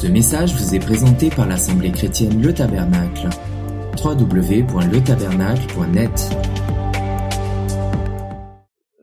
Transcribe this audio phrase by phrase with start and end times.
[0.00, 3.28] Ce message vous est présenté par l'Assemblée chrétienne Le Tabernacle.
[4.02, 6.30] www.letabernacle.net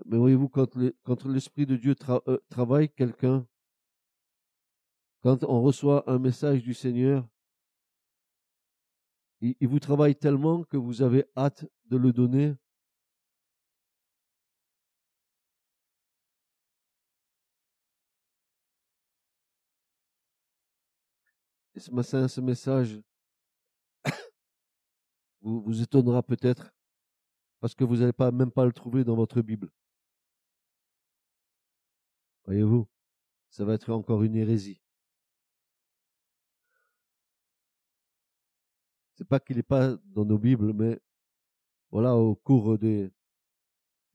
[0.07, 1.93] Mais voyez-vous, quand, le- quand l'Esprit de Dieu
[2.27, 3.45] euh, travaille quelqu'un,
[5.21, 7.27] quand on reçoit un message du Seigneur,
[9.41, 12.55] il vous travaille tellement que vous avez hâte de le donner?
[21.77, 22.99] Et ce message
[25.41, 26.73] vous, vous étonnera peut-être
[27.59, 29.69] parce que vous n'allez pas même pas le trouver dans votre Bible.
[32.45, 32.87] Voyez-vous,
[33.51, 34.81] ça va être encore une hérésie.
[39.13, 40.99] C'est pas qu'il n'est pas dans nos Bibles, mais
[41.91, 43.11] voilà, au cours des,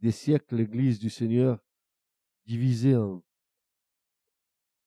[0.01, 1.61] des siècles, l'Église du Seigneur,
[2.45, 3.23] divisée en,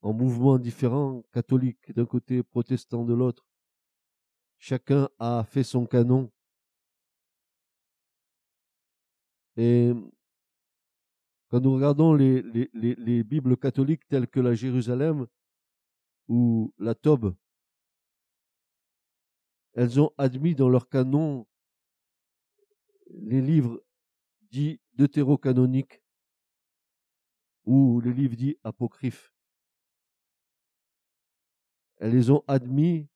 [0.06, 3.44] en mouvements différents, catholiques d'un côté, protestants de l'autre,
[4.60, 6.32] chacun a fait son canon.
[9.58, 9.94] Et
[11.50, 15.26] quand nous regardons les, les, les, les Bibles catholiques telles que la Jérusalem
[16.28, 17.36] ou la Tobe,
[19.74, 21.48] elles ont admis dans leur canon
[23.10, 23.84] les livres
[24.52, 26.04] dits deutérocanoniques
[27.64, 29.35] ou les livres dits apocryphes.
[32.06, 33.10] Elles les ont admis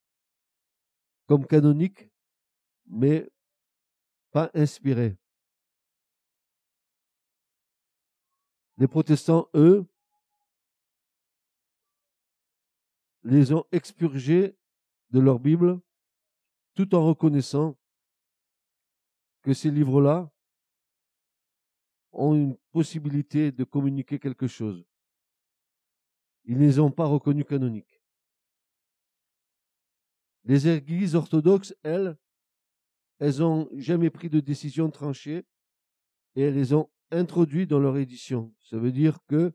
[1.28, 2.09] comme canoniques,
[2.88, 3.30] mais
[4.32, 5.16] pas inspirés.
[8.78, 9.86] Les protestants, eux,
[13.22, 14.58] les ont expurgés
[15.12, 15.80] de leur Bible
[16.73, 17.78] tout en reconnaissant
[19.44, 20.32] que ces livres-là
[22.12, 24.84] ont une possibilité de communiquer quelque chose.
[26.45, 27.98] Ils ne les ont pas reconnus canoniques.
[30.45, 32.18] Les églises orthodoxes, elles,
[33.20, 35.45] elles ont jamais pris de décision tranchée
[36.36, 38.54] et elles les ont introduits dans leur édition.
[38.60, 39.54] Ça veut dire que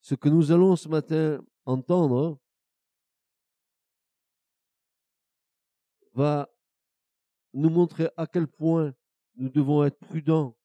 [0.00, 2.40] ce que nous allons ce matin entendre
[6.14, 6.52] va
[7.54, 8.94] nous montrer à quel point
[9.36, 10.56] nous devons être prudents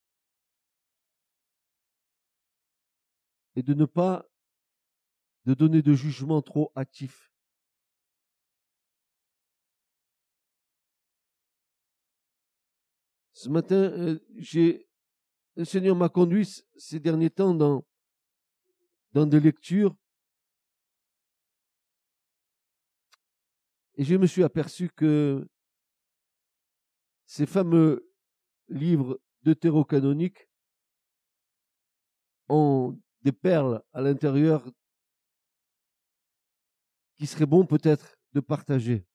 [3.56, 4.28] et de ne pas
[5.46, 7.27] de donner de jugement trop hâtif.
[13.38, 14.18] Ce matin, euh,
[15.56, 17.86] le Seigneur m'a conduit ces derniers temps dans
[19.12, 19.96] dans des lectures
[23.94, 25.48] et je me suis aperçu que
[27.28, 28.12] ces fameux
[28.70, 30.50] livres deutérocanoniques
[32.50, 34.68] ont des perles à l'intérieur
[37.20, 39.06] qui serait bon peut-être de partager.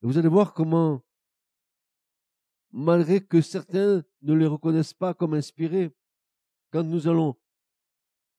[0.00, 1.04] Vous allez voir comment,
[2.72, 5.90] malgré que certains ne les reconnaissent pas comme inspirés,
[6.70, 7.36] quand nous allons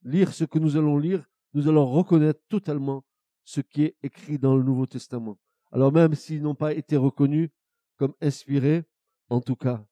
[0.02, 1.24] lire ce que nous allons lire,
[1.54, 3.04] nous allons reconnaître totalement
[3.44, 5.38] ce qui est écrit dans le Nouveau Testament.
[5.70, 7.50] Alors même s'ils n'ont pas été reconnus
[7.96, 8.84] comme inspirés,
[9.28, 9.86] en tout cas,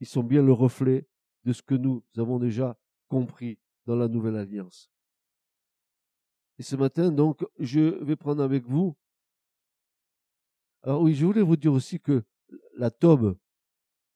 [0.00, 1.06] ils sont bien le reflet
[1.44, 2.76] de ce que nous avons déjà
[3.08, 4.90] compris dans la Nouvelle Alliance.
[6.58, 8.96] Et ce matin, donc, je vais prendre avec vous.
[10.82, 12.24] Alors oui, je voulais vous dire aussi que
[12.76, 13.36] la Tobe,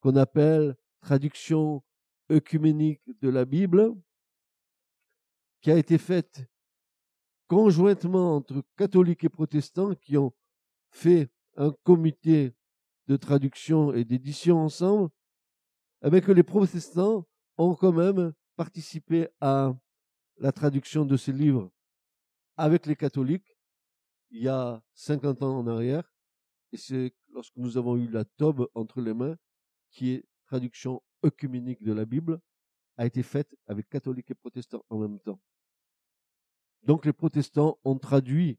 [0.01, 1.83] qu'on appelle traduction
[2.31, 3.95] œcuménique de la Bible,
[5.61, 6.45] qui a été faite
[7.49, 10.33] conjointement entre catholiques et protestants qui ont
[10.91, 12.55] fait un comité
[13.09, 15.11] de traduction et d'édition ensemble,
[16.01, 17.27] avec que les protestants
[17.59, 19.75] ont quand même participé à
[20.39, 21.71] la traduction de ces livres
[22.57, 23.57] avec les catholiques
[24.31, 26.13] il y a 50 ans en arrière.
[26.73, 29.37] Et c'est lorsque nous avons eu la Tobe entre les mains,
[29.91, 32.41] qui est traduction œcuménique de la Bible,
[32.97, 35.41] a été faite avec catholiques et protestants en même temps.
[36.83, 38.59] Donc les protestants ont traduit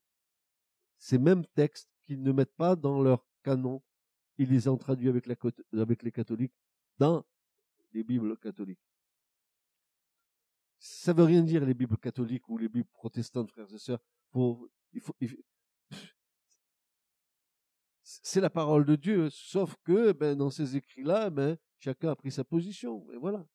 [0.98, 3.82] ces mêmes textes qu'ils ne mettent pas dans leur canon,
[4.38, 5.26] ils les ont traduits avec,
[6.04, 6.54] les catholiques
[6.98, 7.26] dans
[7.94, 8.80] les Bibles catholiques.
[10.80, 14.02] Ça veut rien dire les Bibles catholiques ou les Bibles protestantes, frères et sœurs.
[14.32, 14.70] Faut-
[18.24, 22.32] c'est la parole de Dieu, sauf que ben, dans ces écrits-là, ben, chacun a pris
[22.32, 23.46] sa position, et voilà.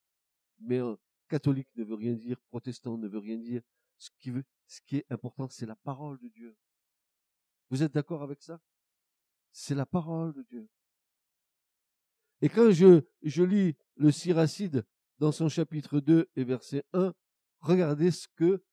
[0.59, 0.95] Mais euh,
[1.27, 3.61] catholique ne veut rien dire, protestant ne veut rien dire.
[3.97, 6.55] Ce qui, est important, c'est la parole de Dieu.
[7.69, 8.59] Vous êtes d'accord avec ça?
[9.51, 10.69] C'est la parole de Dieu.
[12.41, 14.85] Et quand je, lis le Siracide
[15.17, 17.13] dans son chapitre 2 et verset 1,
[17.59, 18.63] regardez ce que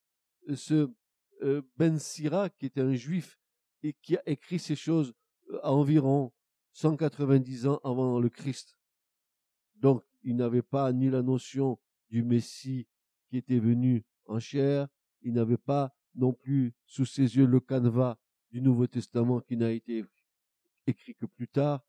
[0.55, 0.93] ce
[1.43, 3.39] euh, Ben Sira, qui était un juif
[3.83, 5.15] et qui a écrit ces choses
[5.63, 6.33] à environ
[6.73, 8.77] 190 ans avant le Christ.
[9.77, 11.79] Donc, il n'avait pas ni la notion
[12.09, 12.87] du Messie
[13.29, 14.89] qui était venu en chair,
[15.23, 18.17] il n'avait pas non plus sous ses yeux le canevas
[18.51, 20.05] du Nouveau Testament qui n'a été
[20.87, 21.85] écrit que plus tard.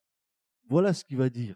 [0.68, 1.56] Voilà ce qu'il va dire.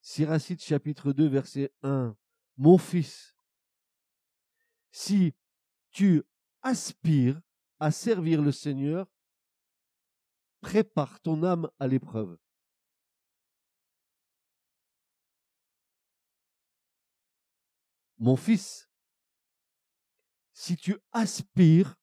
[0.00, 2.16] Siracide chapitre 2 verset 1.
[2.56, 3.36] Mon fils,
[4.90, 5.34] si
[5.90, 6.22] tu
[6.62, 7.40] aspires
[7.78, 9.06] à servir le Seigneur,
[10.62, 12.38] prépare ton âme à l'épreuve.
[18.18, 18.88] Mon fils,
[20.52, 21.96] si tu aspires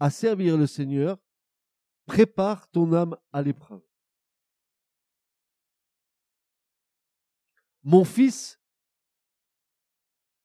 [0.00, 1.18] à servir le Seigneur,
[2.06, 3.86] prépare ton âme à l'épreuve.
[7.84, 8.60] Mon fils,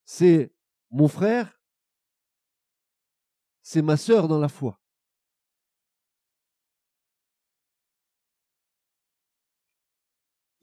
[0.06, 0.54] c'est
[0.92, 1.60] mon frère,
[3.64, 4.80] c'est ma sœur dans la foi.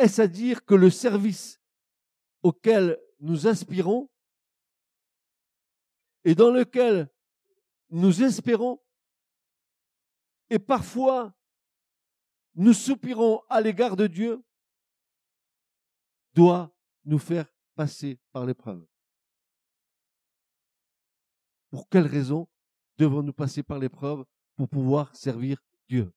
[0.05, 1.63] Est-ce à dire que le service
[2.43, 4.11] auquel nous aspirons
[6.25, 7.11] et dans lequel
[7.89, 8.83] nous espérons
[10.51, 11.35] et parfois
[12.55, 14.45] nous soupirons à l'égard de Dieu
[16.35, 16.71] doit
[17.07, 18.87] nous faire passer par l'épreuve.
[21.71, 22.47] Pour quelle raison
[22.99, 26.13] devons-nous passer par l'épreuve pour pouvoir servir Dieu?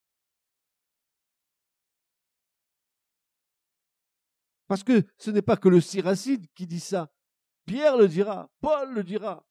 [4.68, 7.12] Parce que ce n'est pas que le siracide qui dit ça.
[7.66, 9.46] Pierre le dira, Paul le dira.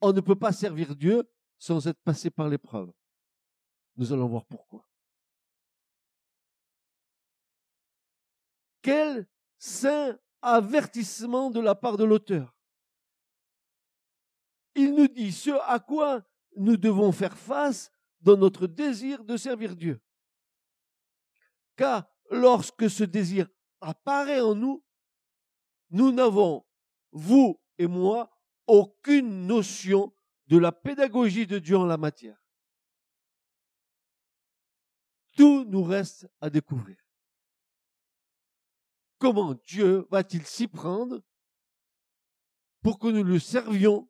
[0.00, 2.92] On ne peut pas servir Dieu sans être passé par l'épreuve.
[3.96, 4.86] Nous allons voir pourquoi.
[8.82, 12.56] Quel saint avertissement de la part de l'auteur.
[14.74, 16.22] Il nous dit ce à quoi
[16.56, 20.00] nous devons faire face dans notre désir de servir Dieu.
[21.76, 23.48] Car lorsque ce désir
[23.80, 24.84] apparaît en nous,
[25.90, 26.64] nous n'avons,
[27.12, 28.30] vous et moi,
[28.66, 30.12] aucune notion
[30.46, 32.40] de la pédagogie de Dieu en la matière.
[35.36, 36.98] Tout nous reste à découvrir.
[39.18, 41.22] Comment Dieu va-t-il s'y prendre
[42.82, 44.08] pour que nous le servions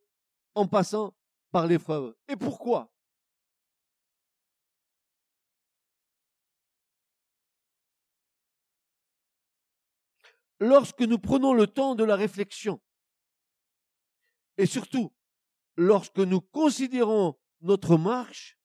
[0.54, 1.16] en passant
[1.50, 2.14] par l'épreuve?
[2.28, 2.92] Et pourquoi?
[10.60, 12.80] Lorsque nous prenons le temps de la réflexion,
[14.58, 15.12] et surtout
[15.76, 18.58] lorsque nous considérons notre marche,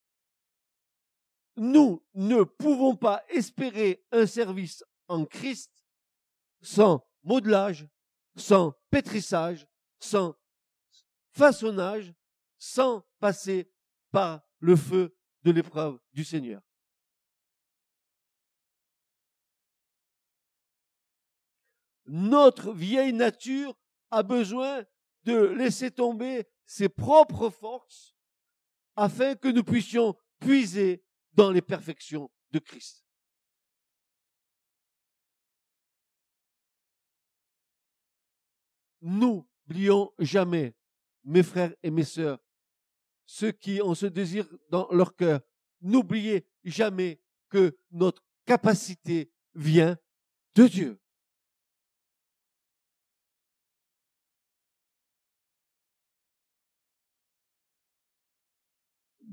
[1.56, 5.72] nous ne pouvons pas espérer un service en Christ
[6.62, 7.88] sans modelage,
[8.36, 9.66] sans pétrissage,
[10.00, 10.36] sans
[11.32, 12.14] façonnage,
[12.58, 13.72] sans passer
[14.12, 16.62] par le feu de l'épreuve du Seigneur.
[22.08, 23.76] Notre vieille nature
[24.12, 24.86] a besoin
[25.24, 28.16] de laisser tomber ses propres forces
[28.96, 31.04] afin que nous puissions puiser
[31.34, 33.04] dans les perfections de Christ.
[39.02, 40.74] N'oublions jamais,
[41.24, 42.40] mes frères et mes sœurs,
[43.26, 45.42] ceux qui ont ce désir dans leur cœur,
[45.82, 47.20] n'oubliez jamais
[47.50, 49.98] que notre capacité vient
[50.56, 51.00] de Dieu.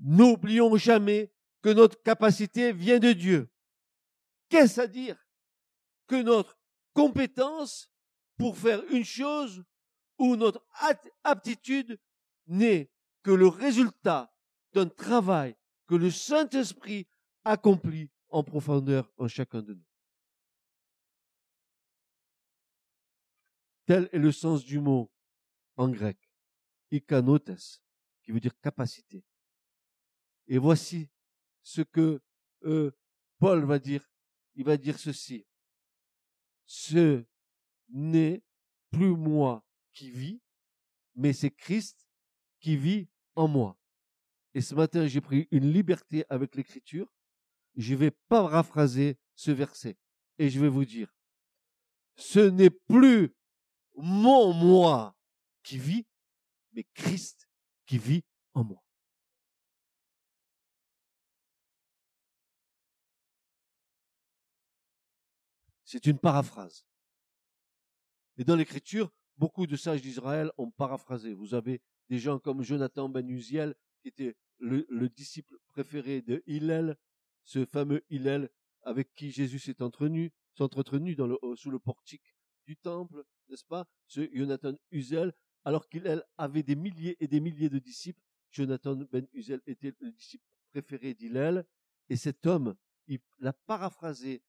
[0.03, 1.33] N'oublions jamais
[1.63, 3.49] que notre capacité vient de Dieu.
[4.49, 5.17] Qu'est-ce à dire
[6.09, 6.59] Que notre
[6.93, 7.89] compétence
[8.37, 9.65] pour faire une chose
[10.19, 10.67] ou notre
[11.23, 12.01] aptitude
[12.49, 12.91] n'est
[13.23, 14.35] que le résultat
[14.73, 15.57] d'un travail
[15.87, 17.07] que le Saint-Esprit
[17.45, 19.87] accomplit en profondeur en chacun de nous.
[23.87, 25.13] Tel est le sens du mot
[25.77, 26.19] en grec,
[26.91, 27.83] ikanotes,
[28.23, 29.25] qui veut dire capacité.
[30.53, 31.09] Et voici
[31.63, 32.21] ce que
[32.65, 32.91] euh,
[33.39, 34.07] Paul va dire.
[34.55, 35.47] Il va dire ceci.
[36.67, 37.25] Ce
[37.89, 38.43] n'est
[38.91, 40.43] plus moi qui vis,
[41.15, 42.07] mais c'est Christ
[42.61, 43.81] qui vit en moi.
[44.53, 47.11] Et ce matin, j'ai pris une liberté avec l'écriture.
[47.77, 49.97] Je vais paraphraser ce verset.
[50.39, 51.17] Et je vais vous dire,
[52.17, 53.35] ce n'est plus
[53.97, 55.17] mon moi
[55.63, 56.07] qui vit,
[56.73, 57.49] mais Christ
[57.87, 58.82] qui vit en moi.
[65.93, 66.87] C'est une paraphrase.
[68.39, 71.35] Et dans l'écriture, beaucoup de sages d'Israël ont paraphrasé.
[71.35, 76.97] Vous avez des gens comme Jonathan ben Uziel, qui était le, disciple préféré de Hillel,
[77.45, 78.49] ce fameux Hillel
[78.81, 82.35] avec qui Jésus s'est entretenu, sous le portique
[82.67, 87.69] du temple, n'est-ce pas Ce Jonathan Uzel, alors qu'il avait des milliers et des milliers
[87.69, 91.67] de disciples, Jonathan ben Uzel était le disciple préféré d'Hillel,
[92.09, 92.77] et cet homme,
[93.09, 94.43] il a paraphrasé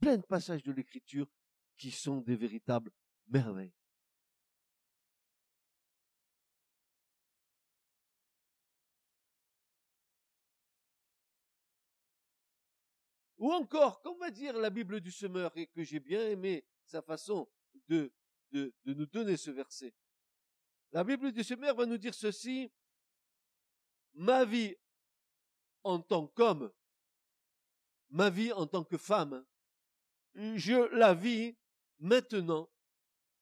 [0.00, 1.28] plein de passages de l'Écriture
[1.76, 2.90] qui sont des véritables
[3.28, 3.74] merveilles.
[13.38, 17.02] Ou encore, qu'on va dire la Bible du semeur et que j'ai bien aimé sa
[17.02, 17.48] façon
[17.88, 18.12] de,
[18.50, 19.94] de, de nous donner ce verset.
[20.92, 22.72] La Bible du semeur va nous dire ceci,
[24.14, 24.74] ma vie
[25.84, 26.72] en tant qu'homme,
[28.08, 29.44] ma vie en tant que femme,
[30.36, 31.56] je la vis
[31.98, 32.70] maintenant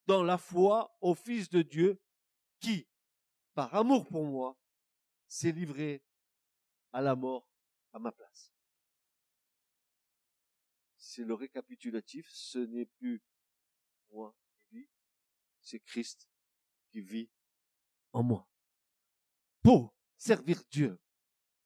[0.06, 2.00] dans la foi au Fils de Dieu
[2.60, 2.86] qui,
[3.54, 4.58] par amour pour moi,
[5.26, 6.04] s'est livré
[6.92, 7.48] à la mort
[7.92, 8.52] à ma place.
[10.96, 13.22] C'est le récapitulatif, ce n'est plus
[14.10, 14.88] moi qui vis,
[15.60, 16.28] c'est Christ
[16.90, 17.30] qui vit
[18.12, 18.48] en moi.
[19.62, 20.98] Pour servir Dieu,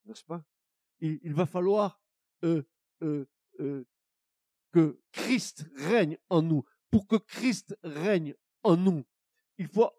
[0.05, 0.45] n'est-ce pas?
[1.01, 2.01] Il, va falloir
[2.43, 2.63] euh,
[3.03, 3.29] euh,
[3.61, 3.87] euh,
[5.13, 6.65] Christ règne en nous.
[6.91, 9.05] Pour que Christ règne en nous,
[9.59, 9.91] il faut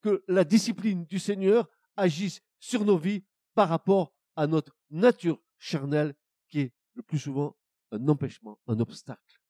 [0.00, 6.14] que la discipline du Seigneur agisse sur nos vies par rapport à notre nature charnelle
[6.48, 7.56] qui est le plus souvent
[7.90, 9.40] un empêchement, un obstacle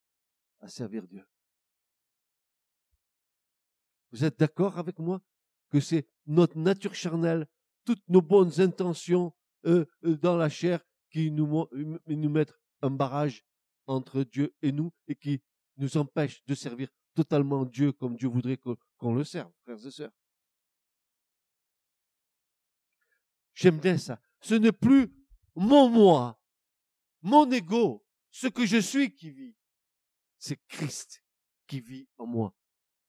[0.60, 1.24] à servir Dieu.
[4.12, 5.20] Vous êtes d'accord avec moi
[5.70, 7.46] que c'est notre nature charnelle,
[7.84, 9.34] toutes nos bonnes intentions
[9.66, 11.68] euh, euh, dans la chair qui nous,
[12.06, 13.44] nous mettent un barrage
[13.86, 15.42] entre Dieu et nous et qui
[15.76, 18.58] nous empêche de servir totalement Dieu comme Dieu voudrait
[18.98, 20.12] qu'on le serve, frères et sœurs.
[23.54, 24.20] J'aime bien ça.
[24.40, 25.12] Ce n'est plus
[25.54, 26.40] mon moi,
[27.22, 29.56] mon ego, ce que je suis qui vit.
[30.38, 31.22] C'est Christ
[31.66, 32.54] qui vit en moi.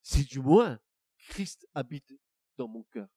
[0.01, 0.79] Si du moins
[1.17, 2.13] Christ habite
[2.58, 3.10] dans mon cœur.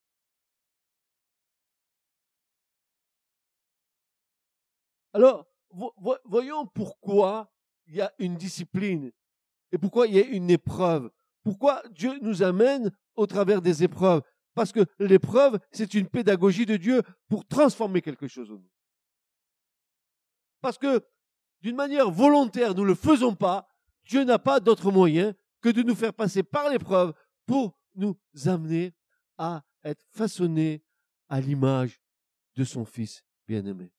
[5.12, 5.46] Alors,
[6.24, 7.50] voyons pourquoi
[7.86, 9.10] il y a une discipline
[9.72, 11.10] et pourquoi il y a une épreuve.
[11.42, 14.22] Pourquoi Dieu nous amène au travers des épreuves?
[14.54, 18.70] Parce que l'épreuve, c'est une pédagogie de Dieu pour transformer quelque chose en nous.
[20.60, 21.06] Parce que
[21.60, 23.68] d'une manière volontaire, nous ne le faisons pas,
[24.04, 27.12] Dieu n'a pas d'autre moyen que de nous faire passer par l'épreuve
[27.46, 28.94] pour nous amener
[29.36, 30.82] à être façonnés
[31.28, 32.00] à l'image
[32.56, 33.92] de son Fils bien-aimé.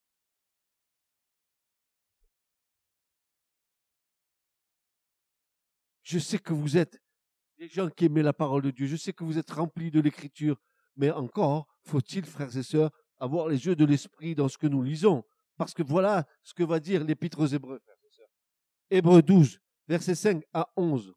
[6.10, 7.00] Je sais que vous êtes
[7.60, 8.88] des gens qui aiment la parole de Dieu.
[8.88, 10.60] Je sais que vous êtes remplis de l'écriture.
[10.96, 12.90] Mais encore, faut-il, frères et sœurs,
[13.20, 15.24] avoir les yeux de l'esprit dans ce que nous lisons?
[15.56, 17.80] Parce que voilà ce que va dire l'épître aux Hébreux.
[18.90, 21.14] Hébreux 12, versets 5 à 11.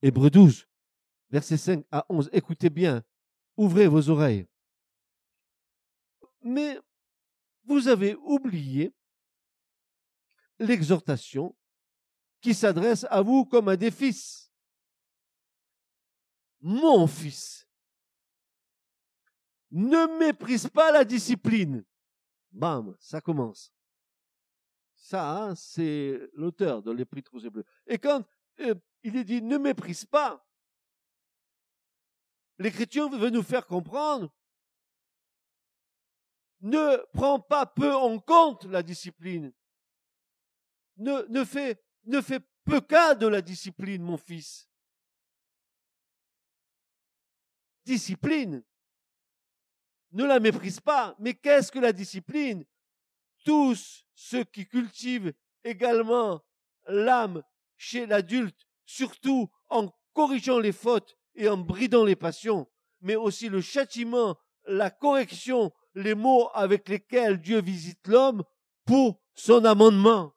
[0.00, 0.68] Hébreux 12,
[1.30, 2.30] versets 5 à 11.
[2.32, 3.02] Écoutez bien,
[3.56, 4.46] ouvrez vos oreilles.
[6.42, 6.78] Mais
[7.64, 8.94] vous avez oublié
[10.60, 11.56] l'exhortation
[12.44, 14.52] qui s'adresse à vous comme à des fils.
[16.60, 17.66] Mon fils,
[19.70, 21.82] ne méprise pas la discipline.
[22.52, 23.72] Bam, ça commence.
[24.94, 27.64] Ça, hein, c'est l'auteur de l'Épître aux Hébreux.
[27.86, 28.22] Et quand
[28.60, 30.46] euh, il est dit ne méprise pas,
[32.58, 34.30] l'Écriture veut nous faire comprendre
[36.60, 39.52] ne prends pas peu en compte la discipline.
[40.96, 44.68] Ne, ne fais ne fais peu cas de la discipline, mon fils.
[47.84, 48.62] Discipline.
[50.12, 51.14] Ne la méprise pas.
[51.18, 52.64] Mais qu'est-ce que la discipline?
[53.44, 55.34] Tous ceux qui cultivent
[55.64, 56.44] également
[56.86, 57.42] l'âme
[57.76, 62.68] chez l'adulte, surtout en corrigeant les fautes et en bridant les passions,
[63.00, 68.44] mais aussi le châtiment, la correction, les mots avec lesquels Dieu visite l'homme
[68.84, 70.33] pour son amendement.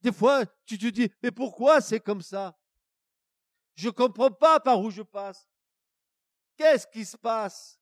[0.00, 2.56] Des fois, tu te dis, mais pourquoi c'est comme ça?
[3.74, 5.48] Je ne comprends pas par où je passe.
[6.56, 7.80] Qu'est-ce qui se passe?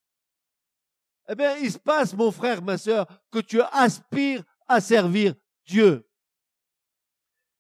[1.29, 5.35] Eh bien, il se passe, mon frère, ma soeur, que tu aspires à servir
[5.67, 6.09] Dieu.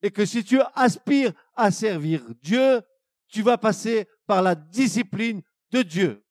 [0.03, 2.81] Et que si tu aspires à servir Dieu,
[3.29, 6.25] tu vas passer par la discipline de Dieu.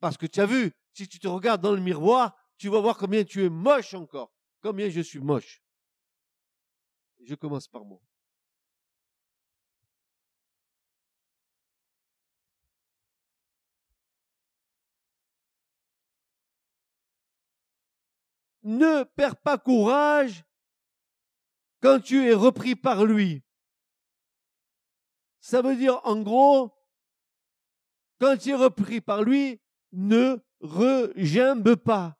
[0.00, 2.96] Parce que tu as vu, si tu te regardes dans le miroir, tu vas voir
[2.96, 5.62] combien tu es moche encore, combien je suis moche
[7.26, 8.00] Je commence par moi.
[18.62, 20.44] Ne perds pas courage
[21.80, 23.42] quand tu es repris par lui.
[25.40, 26.72] Ça veut dire, en gros,
[28.20, 32.16] quand tu es repris par lui, ne regimbe pas.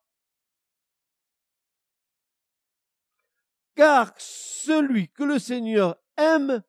[3.76, 6.64] Car celui que le Seigneur aime,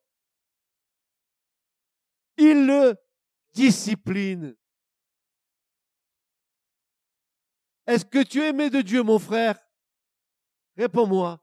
[2.37, 2.95] il le
[3.53, 4.55] discipline.
[7.87, 9.57] Est-ce que tu es aimé de Dieu, mon frère?
[10.75, 11.41] Réponds-moi.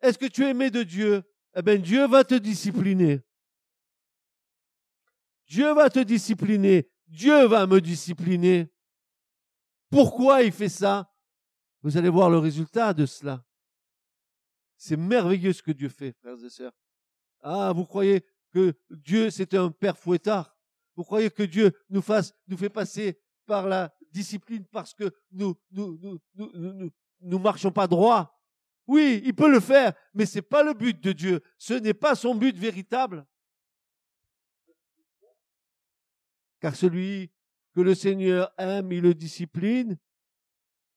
[0.00, 1.24] Est-ce que tu es aimé de Dieu?
[1.54, 3.20] Eh bien, Dieu va te discipliner.
[5.48, 6.88] Dieu va te discipliner.
[7.08, 8.72] Dieu va me discipliner.
[9.90, 11.12] Pourquoi il fait ça?
[11.82, 13.44] Vous allez voir le résultat de cela.
[14.82, 16.72] C'est merveilleux ce que Dieu fait, frères et sœurs.
[17.42, 20.56] Ah, vous croyez que Dieu, c'est un père fouettard?
[20.96, 26.18] Vous croyez que Dieu nous, fasse, fait passer par la discipline parce que nous nous,
[27.38, 28.42] marchons pas droit?
[28.86, 31.42] Oui, il peut le faire, mais ce n'est pas le but de Dieu.
[31.58, 33.26] Ce n'est pas son but véritable.
[36.58, 37.30] Car celui
[37.74, 39.98] que le Seigneur aime, il le discipline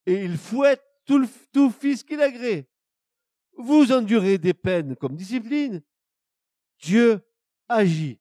[0.05, 2.69] et il fouette tout, tout fils qu'il agrée.
[3.57, 5.81] Vous endurez des peines comme discipline.
[6.79, 7.21] Dieu
[7.67, 8.19] agit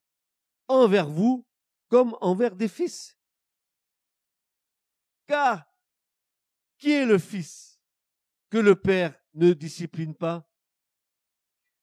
[0.69, 1.47] envers vous
[1.89, 3.19] comme envers des fils.
[5.27, 5.65] Car
[6.79, 7.81] qui est le fils
[8.51, 10.49] que le Père ne discipline pas?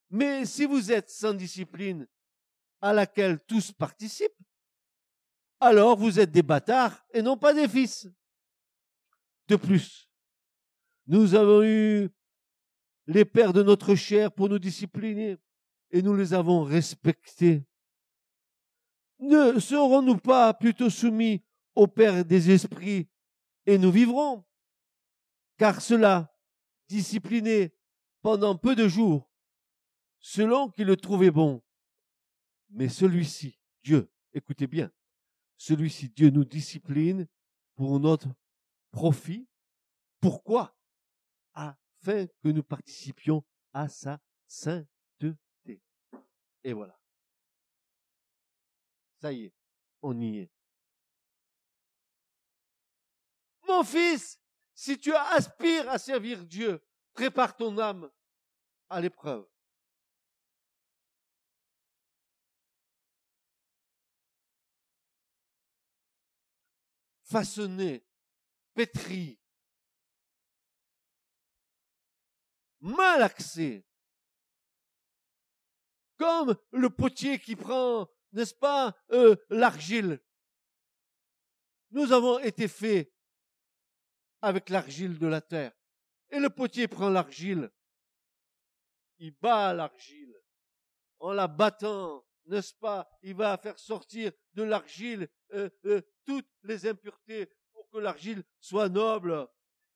[0.09, 2.07] Mais si vous êtes sans discipline
[2.81, 4.31] à laquelle tous participent,
[5.59, 8.07] alors vous êtes des bâtards et non pas des fils.
[9.47, 10.09] De plus,
[11.07, 12.09] nous avons eu
[13.09, 15.37] les pères de notre chair pour nous discipliner
[15.89, 17.65] et nous les avons respectés.
[19.17, 23.09] Ne serons-nous pas plutôt soumis au Père des esprits
[23.65, 24.45] et nous vivrons?
[25.57, 26.31] Car cela,
[26.87, 27.73] discipliné
[28.21, 29.27] pendant peu de jours,
[30.19, 31.63] selon qu'il le trouvait bon.
[32.69, 34.91] Mais celui-ci, Dieu, écoutez bien,
[35.57, 37.27] celui-ci, Dieu nous discipline
[37.73, 38.27] pour notre
[38.91, 39.47] profit.
[40.21, 40.77] Pourquoi?
[42.01, 45.81] Afin que nous participions à sa sainteté.
[46.63, 46.97] Et voilà.
[49.21, 49.53] Ça y est,
[50.01, 50.51] on y est.
[53.67, 54.39] Mon fils,
[54.73, 56.81] si tu aspires à servir Dieu,
[57.13, 58.09] prépare ton âme
[58.89, 59.45] à l'épreuve.
[67.29, 68.03] façonné,
[68.73, 69.38] pétri,
[72.81, 73.85] malaxé,
[76.17, 80.21] comme le potier qui prend, n'est-ce pas, euh, l'argile.
[81.91, 83.11] Nous avons été faits
[84.41, 85.73] avec l'argile de la terre.
[86.29, 87.71] Et le potier prend l'argile,
[89.17, 90.35] il bat l'argile.
[91.19, 96.87] En la battant, n'est-ce pas, il va faire sortir de l'argile euh, euh, toutes les
[96.87, 99.47] impuretés pour que l'argile soit noble.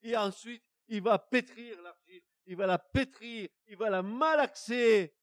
[0.02, 2.24] Et ensuite, il va pétrir l'argile.
[2.46, 3.50] Il va la pétrir.
[3.68, 5.16] Il va la malaxer.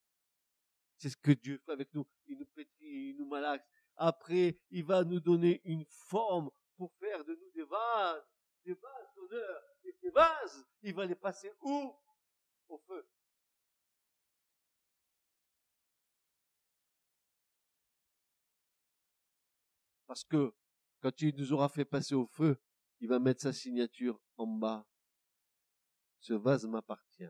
[0.97, 2.07] C'est ce que Dieu fait avec nous.
[2.27, 3.67] Il nous pétrit, il nous malaxe.
[3.97, 8.25] Après, il va nous donner une forme pour faire de nous des vases,
[8.65, 9.63] des vases d'honneur.
[9.85, 11.95] Et ces vases, il va les passer où?
[12.69, 13.07] Au feu.
[20.07, 20.53] Parce que
[21.01, 22.61] quand il nous aura fait passer au feu,
[23.01, 24.87] il va mettre sa signature en bas.
[26.21, 27.25] Ce vase m'appartient.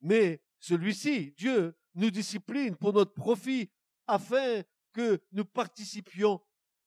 [0.00, 3.70] Mais celui-ci, Dieu, nous discipline pour notre profit
[4.06, 6.42] afin que nous participions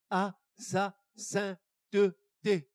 [0.10, 2.70] à sa sainteté.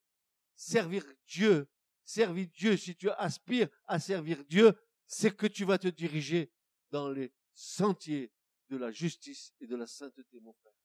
[0.54, 1.68] Servir Dieu,
[2.04, 4.72] servir Dieu, si tu aspires à servir Dieu,
[5.06, 6.52] c'est que tu vas te diriger
[6.90, 8.32] dans les sentiers
[8.68, 10.77] de la justice et de la sainteté, mon frère.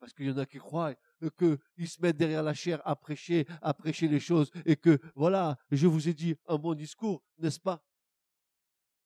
[0.00, 0.94] Parce qu'il y en a qui croient
[1.38, 5.58] qu'ils se mettent derrière la chair à prêcher, à prêcher les choses, et que, voilà,
[5.70, 7.84] je vous ai dit un bon discours, n'est-ce pas?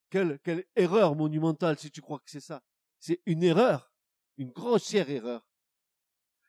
[0.09, 0.39] Quelle,
[0.77, 2.63] erreur monumentale si tu crois que c'est ça.
[3.01, 3.93] C'est une erreur,
[4.39, 5.45] une grossière erreur.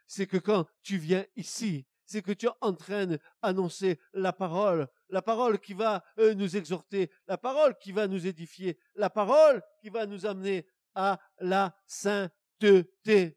[0.05, 4.87] C'est que quand tu viens ici, c'est que tu es en train d'annoncer la parole,
[5.09, 9.63] la parole qui va euh, nous exhorter, la parole qui va nous édifier, la parole
[9.81, 13.35] qui va nous amener à la sainteté.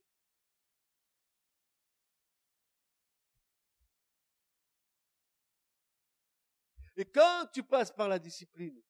[6.99, 8.83] Et quand tu passes par la discipline,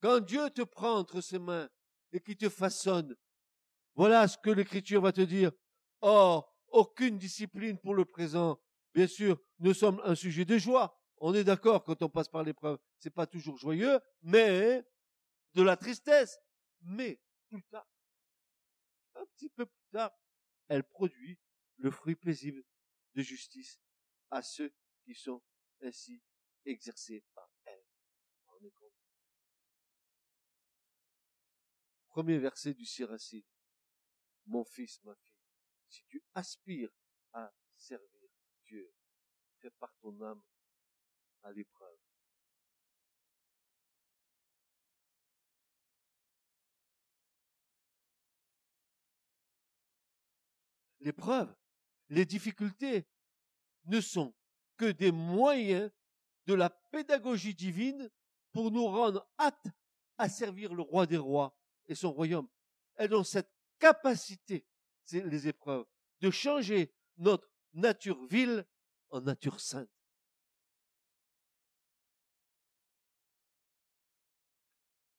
[0.00, 1.68] quand Dieu te prend entre ses mains
[2.12, 3.16] et qui te façonne,
[3.96, 5.50] voilà ce que l'Écriture va te dire.
[6.00, 8.62] Or, aucune discipline pour le présent.
[8.94, 10.96] Bien sûr, nous sommes un sujet de joie.
[11.16, 12.78] On est d'accord quand on passe par l'épreuve.
[13.00, 14.86] C'est pas toujours joyeux, mais
[15.54, 16.38] de la tristesse.
[16.82, 17.88] Mais plus tard,
[19.16, 20.12] un petit peu plus tard,
[20.68, 21.36] elle produit
[21.78, 22.62] le fruit paisible
[23.16, 23.80] de justice
[24.30, 24.72] à ceux
[25.04, 25.42] qui sont
[25.82, 26.22] ainsi
[26.68, 27.84] exercés par elle.
[32.08, 33.46] Premier verset du Siracide.
[34.46, 35.38] Mon fils, ma fille,
[35.88, 36.90] si tu aspires
[37.32, 38.28] à servir
[38.64, 38.92] Dieu,
[39.58, 40.42] prépare ton âme
[41.42, 41.98] à l'épreuve.
[51.00, 51.54] L'épreuve,
[52.08, 53.06] les difficultés
[53.84, 54.34] ne sont
[54.76, 55.92] que des moyens
[56.48, 58.10] de la pédagogie divine
[58.52, 59.68] pour nous rendre aptes
[60.16, 61.54] à servir le roi des rois
[61.86, 62.48] et son royaume.
[62.96, 64.66] Elles ont cette capacité,
[65.04, 65.84] c'est les épreuves,
[66.20, 68.66] de changer notre nature vile
[69.10, 69.90] en nature sainte.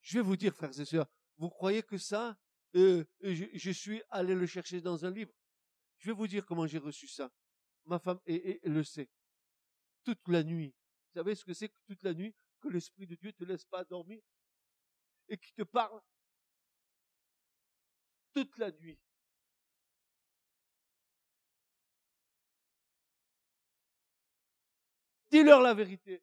[0.02, 2.36] Je vais vous dire, frères et sœurs, vous croyez que ça,
[2.76, 5.32] euh, je, suis allé le chercher dans un livre?
[6.00, 7.32] Je vais vous dire comment j'ai reçu ça.
[7.86, 9.12] Ma femme le sait.
[10.04, 10.74] Toute la nuit.
[11.10, 13.66] Vous savez ce que c'est que toute la nuit que l'Esprit de Dieu te laisse
[13.66, 14.22] pas dormir
[15.28, 16.02] et qui te parle
[18.34, 19.00] toute la nuit.
[25.32, 26.22] Dis-leur la vérité.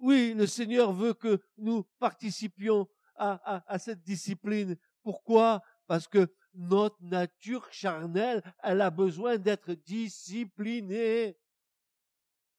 [0.00, 4.76] Oui, le Seigneur veut que nous participions à, cette discipline.
[5.02, 5.62] Pourquoi?
[5.86, 11.36] Parce que notre nature charnelle, elle a besoin d'être disciplinée.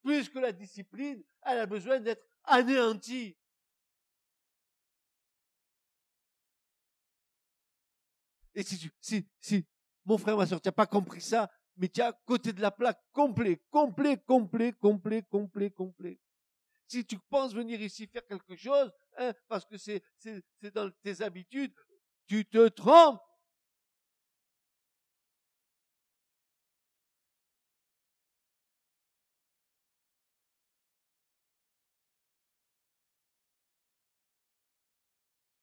[0.03, 3.35] Plus que la discipline, elle a besoin d'être anéantie.
[8.53, 9.65] Et si, tu, si, si
[10.05, 12.61] mon frère, ma soeur, tu n'as pas compris ça, mais tu es à côté de
[12.61, 16.19] la plaque complet, complet, complet, complet, complet, complet.
[16.91, 20.91] Si tu penses venir ici faire quelque chose, hein, parce que c'est, c'est, c'est dans
[21.01, 21.73] tes habitudes,
[22.27, 23.21] tu te trompes.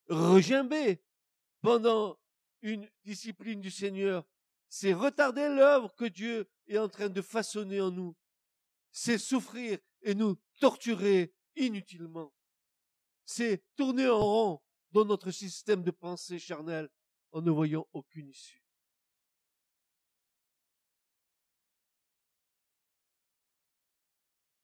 [0.08, 1.04] Regimber
[1.60, 2.18] pendant
[2.62, 4.24] une discipline du Seigneur,
[4.70, 8.16] c'est retarder l'œuvre que Dieu est en train de façonner en nous.
[8.90, 12.32] C'est souffrir et nous torturer inutilement.
[13.24, 16.88] C'est tourner en rond dans notre système de pensée charnelle
[17.32, 18.62] en ne voyant aucune issue.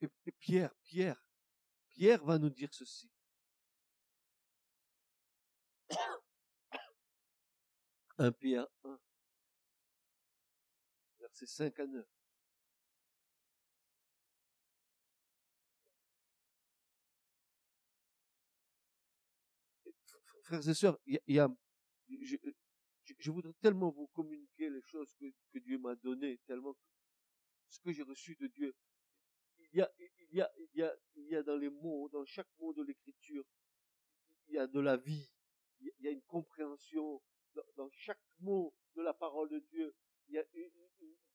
[0.00, 1.22] Et, Pierre, Pierre,
[1.90, 3.11] Pierre va nous dire ceci.
[8.18, 9.00] Un Pierre 1,
[11.20, 12.13] verset 5 à 9.
[20.55, 21.49] Frères et sœurs, il y a,
[23.19, 26.77] je, voudrais tellement vous communiquer les choses que, Dieu m'a données, tellement
[27.69, 28.75] ce que j'ai reçu de Dieu.
[29.59, 32.09] Il y a, il y a, il y a, il y a dans les mots,
[32.11, 33.45] dans chaque mot de l'écriture,
[34.49, 35.29] il y a de la vie,
[35.81, 37.21] il y a une compréhension
[37.77, 39.95] dans, chaque mot de la parole de Dieu.
[40.29, 40.71] Il y a une,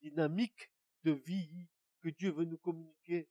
[0.01, 0.71] dynamique
[1.03, 1.67] de vie
[1.99, 3.27] que Dieu veut nous communiquer.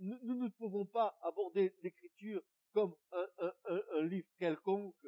[0.00, 5.06] Nous ne pouvons pas aborder l'écriture comme un, un, un, livre quelconque.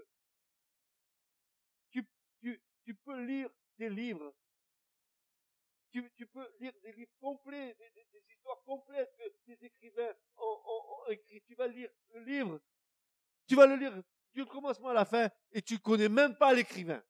[1.90, 2.04] Tu,
[2.40, 4.34] tu, tu peux lire des livres.
[5.92, 10.82] Tu, tu peux lire des livres complets, des, histoires complètes que des écrivains ont, ont,
[10.92, 11.42] ont, écrit.
[11.42, 12.60] Tu vas lire le livre.
[13.46, 17.02] Tu vas le lire du commencement à la fin et tu connais même pas l'écrivain.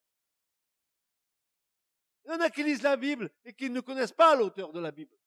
[2.24, 4.80] Il y en a qui lisent la Bible et qui ne connaissent pas l'auteur de
[4.80, 5.19] la Bible.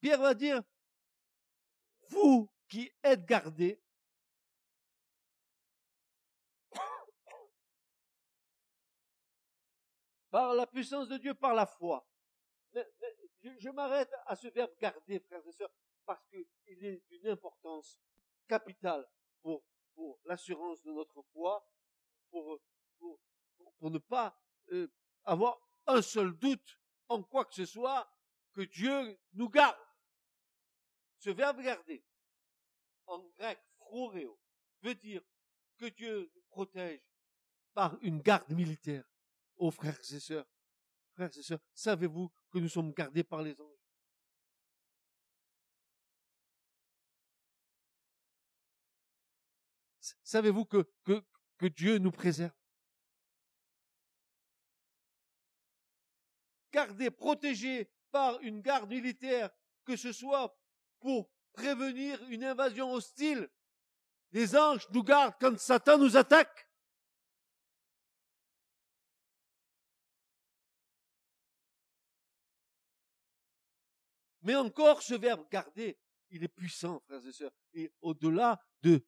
[0.00, 0.62] Pierre va dire,
[2.08, 3.82] vous qui êtes gardés,
[10.30, 12.06] par la puissance de Dieu, par la foi.
[13.42, 15.72] je, m'arrête à ce verbe garder, frères et sœurs,
[16.04, 16.46] parce qu'il
[16.84, 17.98] est d'une importance
[18.46, 19.08] capitale
[19.42, 19.64] pour,
[20.26, 21.68] l'assurance de notre foi
[22.30, 22.60] pour
[23.80, 24.38] ne pas
[24.70, 24.88] euh,
[25.24, 25.58] avoir
[25.88, 28.08] un seul doute en quoi que ce soit,
[28.52, 29.76] que Dieu nous garde.
[31.18, 32.04] Ce verbe garder,
[33.06, 34.38] en grec, phroréo,
[34.82, 35.22] veut dire
[35.76, 37.02] que Dieu nous protège
[37.74, 39.04] par une garde militaire.
[39.56, 40.46] Oh frères et sœurs,
[41.14, 43.78] frères et sœurs, savez-vous que nous sommes gardés par les anges?
[50.22, 50.86] Savez-vous que,
[51.68, 52.54] Dieu nous préserve?
[56.72, 59.50] Gardés, protégés par une garde militaire,
[59.84, 60.57] que ce soit
[61.00, 63.48] pour prévenir une invasion hostile.
[64.32, 66.68] Les anges nous gardent quand Satan nous attaque.
[74.42, 75.98] Mais encore, ce verbe garder,
[76.30, 77.52] il est puissant, frères et sœurs.
[77.74, 79.04] Et au-delà de,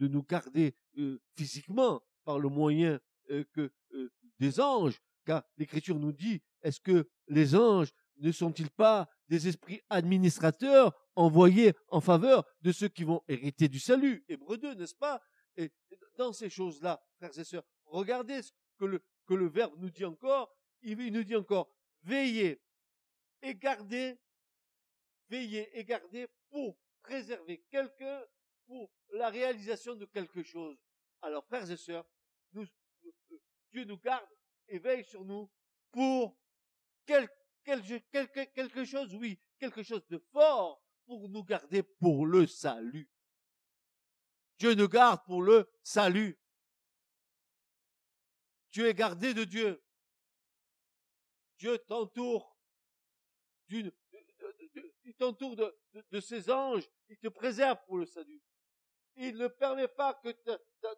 [0.00, 6.12] nous garder euh, physiquement par le moyen euh, que euh, des anges, car l'Écriture nous
[6.12, 12.72] dit, est-ce que les anges ne sont-ils pas des esprits administrateurs envoyés en faveur de
[12.72, 15.20] ceux qui vont hériter du salut Hébreu 2, n'est-ce pas?
[15.56, 15.72] Et
[16.16, 20.54] dans ces choses-là, frères et sœurs, regardez ce que le, que Verbe nous dit encore.
[20.82, 21.70] Il nous dit encore,
[22.02, 22.62] veillez
[23.42, 24.18] et gardez,
[25.28, 28.22] veillez et gardez pour préserver quelqu'un
[28.66, 30.78] pour la réalisation de quelque chose.
[31.22, 32.06] Alors, frères et sœurs,
[33.70, 34.28] Dieu nous garde
[34.68, 35.50] et veille sur nous
[35.90, 36.36] pour
[37.64, 43.10] quelque chose, oui, quelque chose de fort pour nous garder pour le salut.
[44.60, 46.38] Dieu nous garde pour le salut.
[48.70, 49.82] Tu es gardé de Dieu.
[51.58, 52.56] Dieu t'entoure
[53.70, 53.92] il
[56.12, 58.40] de, ses anges, il te préserve pour le salut.
[59.16, 60.30] Il ne permet pas que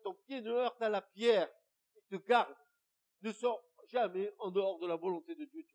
[0.05, 1.51] ton pied ne heurte à la pierre.
[1.97, 2.55] Il te garde.
[3.23, 5.65] Ne sors jamais en dehors de la volonté de Dieu.
[5.67, 5.75] Tu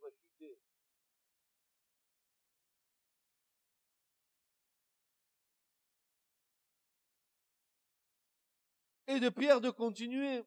[9.08, 10.44] et de Pierre de continuer.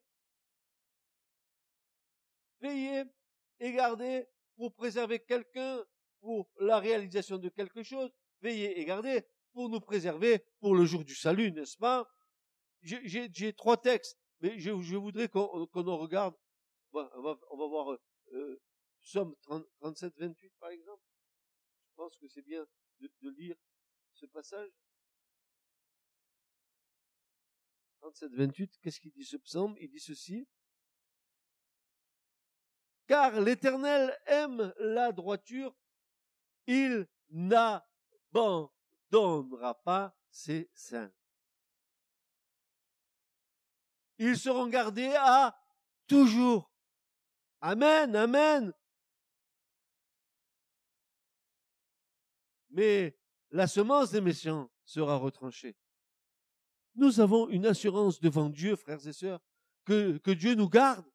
[2.61, 3.05] Veillez
[3.59, 5.85] et gardez pour préserver quelqu'un
[6.21, 8.11] pour la réalisation de quelque chose.
[8.43, 12.09] Veillez et gardez pour nous préserver pour le jour du salut, n'est-ce pas?
[12.83, 16.35] J'ai trois textes, mais je, voudrais qu'on en regarde.
[16.93, 17.99] On va, on va, voir
[18.33, 18.61] euh,
[19.01, 19.35] Somme
[19.81, 21.03] 37, 28 par exemple.
[21.89, 22.67] Je pense que c'est bien
[23.01, 23.57] de lire
[24.15, 24.71] ce passage.
[28.01, 29.25] 37, 28, qu'est-ce qu'il dit?
[29.25, 30.49] Ce psaume Il dit ceci.
[33.07, 35.75] Car l'Éternel aime la droiture,
[36.67, 41.13] il n'abandonnera pas ses saints.
[44.19, 45.59] Ils seront gardés à
[46.07, 46.71] toujours.
[47.61, 48.73] Amen, amen.
[52.71, 53.19] Mais
[53.51, 55.77] la semence des méchants sera retranchée.
[57.01, 59.41] Nous avons une assurance devant Dieu, frères et sœurs,
[59.87, 61.11] que, Dieu nous garde.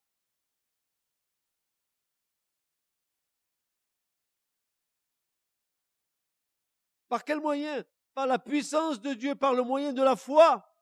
[7.08, 7.86] Par quel moyen?
[8.16, 10.76] Par la puissance de Dieu, par le moyen de la foi.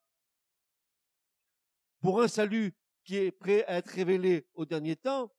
[1.99, 5.29] Pour un salut qui est prêt à être révélé au dernier temps,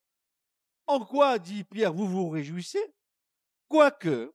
[0.86, 2.94] en quoi, dit Pierre, vous vous réjouissez?
[3.68, 4.34] Quoique,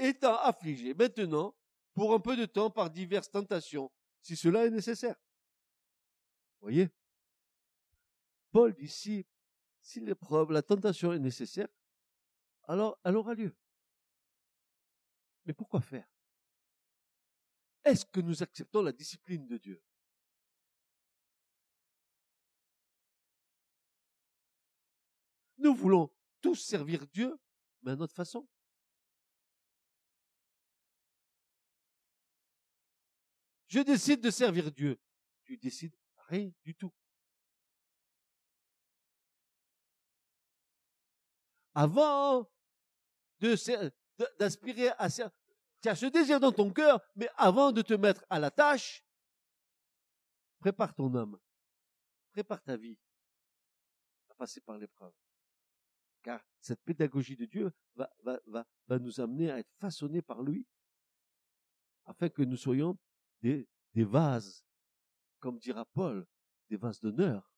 [0.00, 1.54] étant affligé maintenant,
[1.98, 3.90] pour un peu de temps par diverses tentations,
[4.22, 5.16] si cela est nécessaire.
[6.60, 6.90] Voyez?
[8.52, 9.26] Paul dit si,
[9.80, 11.66] si l'épreuve, la tentation est nécessaire,
[12.68, 13.52] alors elle aura lieu.
[15.44, 16.08] Mais pourquoi faire?
[17.84, 19.82] Est-ce que nous acceptons la discipline de Dieu?
[25.56, 27.36] Nous voulons tous servir Dieu,
[27.82, 28.46] mais à notre façon.
[33.68, 34.98] Je décide de servir Dieu.
[35.44, 36.92] Tu décides rien du tout.
[41.74, 42.50] Avant
[44.38, 45.08] d'aspirer à
[45.80, 49.04] tu as ce désir dans ton cœur, mais avant de te mettre à la tâche,
[50.58, 51.38] prépare ton âme,
[52.32, 52.98] prépare ta vie
[54.28, 55.14] à passer par l'épreuve.
[56.22, 60.66] Car cette pédagogie de Dieu va nous amener à être façonnés par lui,
[62.06, 62.98] afin que nous soyons
[63.42, 64.64] des, vases,
[65.40, 66.26] comme dira Paul,
[66.68, 67.50] des vases d'honneur.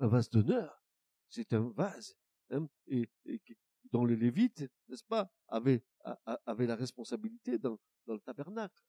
[0.00, 0.82] Un vase d'honneur,
[1.28, 2.16] c'est un vase
[2.50, 3.10] hein, et,
[3.90, 5.84] dont les Lévites, n'est-ce pas, avaient,
[6.46, 8.82] avaient la responsabilité dans, dans le tabernacle.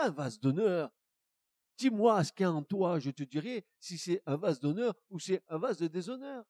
[0.00, 0.90] un vase d'honneur.
[1.76, 4.94] Dis-moi ce qu'il y a en toi, je te dirai si c'est un vase d'honneur
[5.08, 6.44] ou c'est un vase de déshonneur.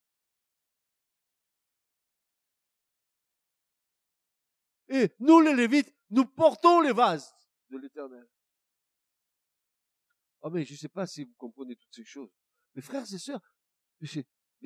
[4.90, 7.32] Et nous, les Lévites, nous portons les vases
[7.70, 8.28] de l'éternel.
[10.42, 12.34] Oh, mais je ne sais pas si vous comprenez toutes ces choses.
[12.74, 13.40] Mais frères et sœurs,
[14.00, 14.08] mais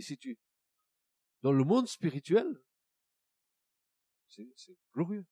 [0.02, 0.38] si tu,
[1.42, 2.58] dans le monde spirituel,
[4.28, 4.48] c'est
[4.94, 5.26] glorieux.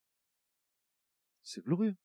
[1.42, 1.96] C'est glorieux.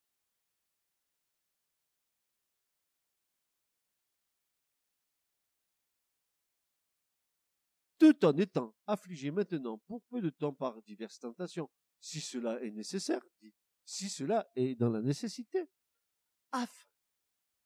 [7.99, 11.69] Tout en étant affligé maintenant pour peu de temps par diverses tentations,
[11.99, 13.53] si cela est nécessaire, dit,
[13.85, 15.69] si cela est dans la nécessité,
[16.51, 16.87] afin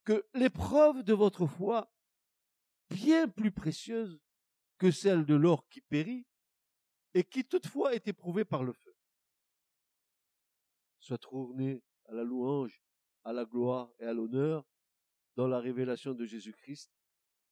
[0.03, 1.93] que l'épreuve de votre foi,
[2.89, 4.19] bien plus précieuse
[4.77, 6.25] que celle de l'or qui périt,
[7.13, 8.95] et qui toutefois est éprouvée par le feu,
[10.99, 12.81] soit tournée à la louange,
[13.23, 14.65] à la gloire et à l'honneur
[15.35, 16.91] dans la révélation de Jésus-Christ,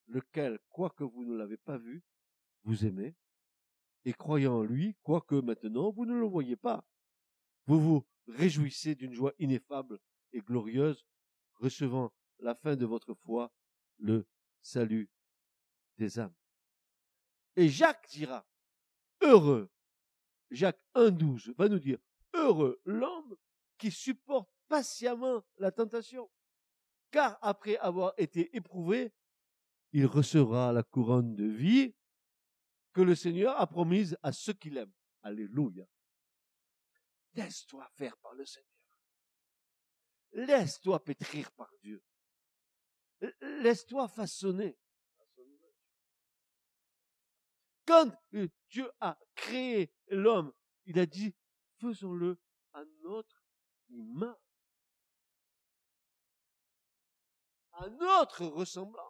[0.07, 2.03] lequel, quoique vous ne l'avez pas vu,
[2.63, 3.15] vous aimez,
[4.05, 6.85] et croyant en lui, quoique maintenant vous ne le voyez pas.
[7.65, 9.99] Vous vous réjouissez d'une joie ineffable
[10.33, 11.05] et glorieuse,
[11.55, 13.51] recevant la fin de votre foi,
[13.97, 14.25] le
[14.61, 15.09] salut
[15.97, 16.33] des âmes.
[17.55, 18.45] Et Jacques dira,
[19.21, 19.69] heureux,
[20.51, 21.99] Jacques 1.12 va nous dire,
[22.33, 23.35] heureux l'homme
[23.77, 26.29] qui supporte patiemment la tentation,
[27.11, 29.11] car après avoir été éprouvé,
[29.91, 31.95] il recevra la couronne de vie
[33.01, 34.93] le Seigneur a promise à ceux qui l'aiment.
[35.21, 35.85] Alléluia.
[37.33, 38.69] Laisse-toi faire par le Seigneur.
[40.31, 42.03] Laisse-toi pétrir par Dieu.
[43.41, 44.77] Laisse-toi façonner.
[47.85, 48.11] Quand
[48.69, 50.53] Dieu a créé l'homme,
[50.85, 51.35] il a dit,
[51.79, 52.39] faisons-le
[52.73, 53.43] à notre
[53.89, 54.35] image.
[57.71, 59.08] À notre ressemblance.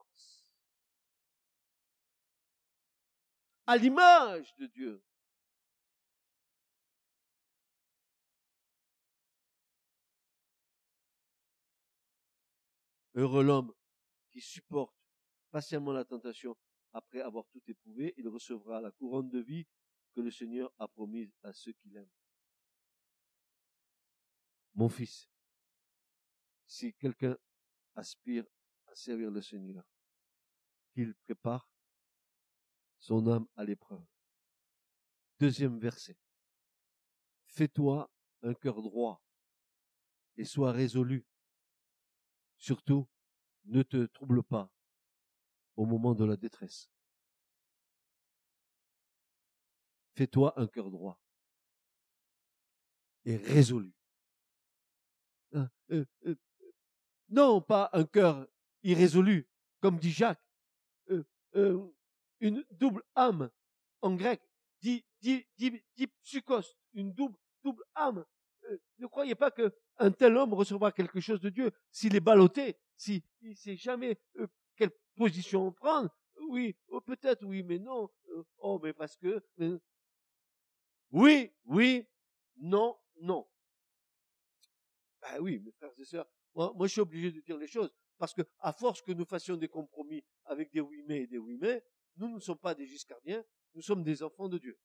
[3.69, 5.03] À l'image de Dieu.
[13.13, 13.71] Heureux l'homme
[14.31, 14.95] qui supporte
[15.51, 16.57] patiemment la tentation
[16.93, 19.67] après avoir tout éprouvé, il recevra la couronne de vie
[20.15, 22.09] que le Seigneur a promise à ceux qui l'aiment.
[24.73, 25.29] Mon fils,
[26.65, 27.37] si quelqu'un
[27.93, 28.47] aspire
[28.87, 29.83] à servir le Seigneur,
[30.91, 31.68] qu'il prépare
[32.99, 34.05] son âme à l'épreuve.
[35.39, 36.17] Deuxième verset.
[37.47, 38.11] Fais-toi
[38.43, 39.23] un cœur droit
[40.37, 41.25] et sois résolu.
[42.57, 43.07] Surtout,
[43.65, 44.71] ne te trouble pas
[45.75, 46.89] au moment de la détresse.
[50.15, 51.19] Fais-toi un cœur droit
[53.23, 53.93] et résolu.
[55.53, 56.35] Hein, euh, euh,
[57.29, 58.45] non, pas un cœur
[58.83, 59.47] irrésolu,
[59.79, 60.43] comme dit Jacques.
[63.19, 63.49] Euh, âme,
[64.01, 64.41] en grec,
[64.81, 68.25] dit, dit, dit, dit psychos, une double, double âme.
[68.97, 72.77] ne croyez pas que un tel homme recevra quelque chose de Dieu s'il est ballotté,
[72.95, 74.17] s'il ne sait jamais
[74.75, 76.09] quelle position prendre.
[76.47, 78.09] Oui, oh, peut-être oui, mais non.
[78.59, 79.43] oh, mais parce que...
[81.11, 82.07] Oui, oui,
[82.57, 83.45] non, non.
[85.21, 87.91] Ben oui, mes frères et sœurs, moi, moi je suis obligé de dire les choses,
[88.17, 91.37] parce que à force que nous fassions des compromis avec des oui mais et des
[91.37, 91.83] oui mais,
[92.19, 94.77] nous ne sommes pas des giscardiens, nous sommes des enfants de Dieu.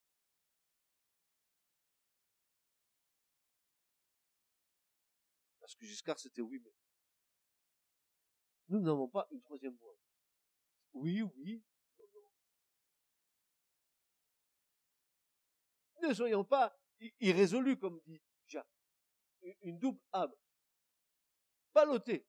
[5.60, 6.72] Parce que Giscard c'était oui mais.
[8.68, 9.94] Nous n'avons pas une troisième voie.
[10.94, 11.62] Oui, oui.
[16.02, 16.74] Ne soyons pas
[17.20, 18.68] irrésolus, comme dit Jacques
[19.62, 20.32] une double âme.
[21.74, 22.26] Ballotté.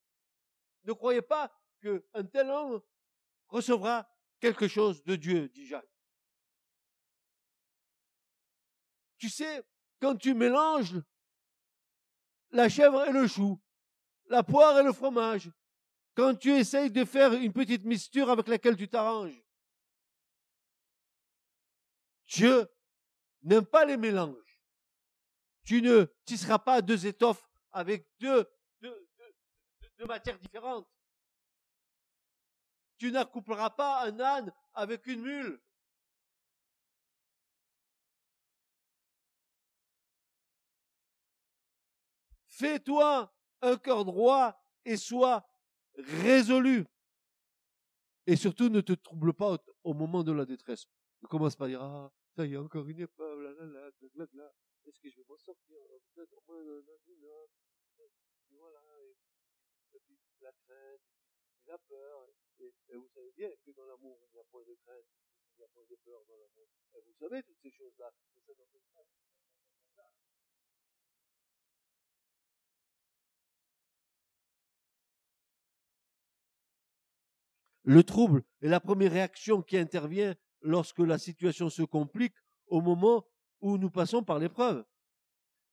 [0.84, 2.82] Ne croyez pas qu'un tel homme
[3.48, 4.10] recevra
[4.40, 5.86] quelque chose de Dieu, dit Jacques.
[9.18, 9.64] Tu sais,
[10.00, 11.02] quand tu mélanges
[12.52, 13.62] la chèvre et le chou,
[14.28, 15.52] la poire et le fromage,
[16.16, 19.42] quand tu essayes de faire une petite misture avec laquelle tu t'arranges,
[22.28, 22.68] Dieu
[23.44, 24.46] n'aime pas les mélanges
[25.66, 28.48] tu ne tisseras pas deux étoffes avec deux,
[28.80, 28.96] deux,
[30.08, 30.88] matières différentes.
[32.98, 35.60] Tu n'accoupleras pas un âne avec une mule.
[42.48, 45.46] Fais-toi un cœur droit et sois
[45.98, 46.86] résolu.
[48.28, 50.88] Et surtout, ne te trouble pas au, moment de la détresse.
[51.22, 53.90] Ne commence pas à dire, ah, ça y est, encore une épreuve, là, là, là,
[54.16, 54.52] là, là.
[54.86, 55.76] Est-ce que je vais m'en sortir?
[58.52, 58.82] Voilà.
[60.42, 60.52] la
[61.66, 62.28] puis la peur.
[62.60, 65.06] Et, vous savez bien que dans l'amour, il n'y a point de crainte,
[65.56, 66.70] il n'y a point de peur dans l'amour.
[66.94, 69.02] Et vous savez toutes ces choses-là, mais ça n'empêche pas
[77.88, 82.34] Le trouble est la première réaction qui intervient lorsque la situation se complique
[82.66, 83.28] au moment
[83.62, 84.84] où nous passons par l'épreuve.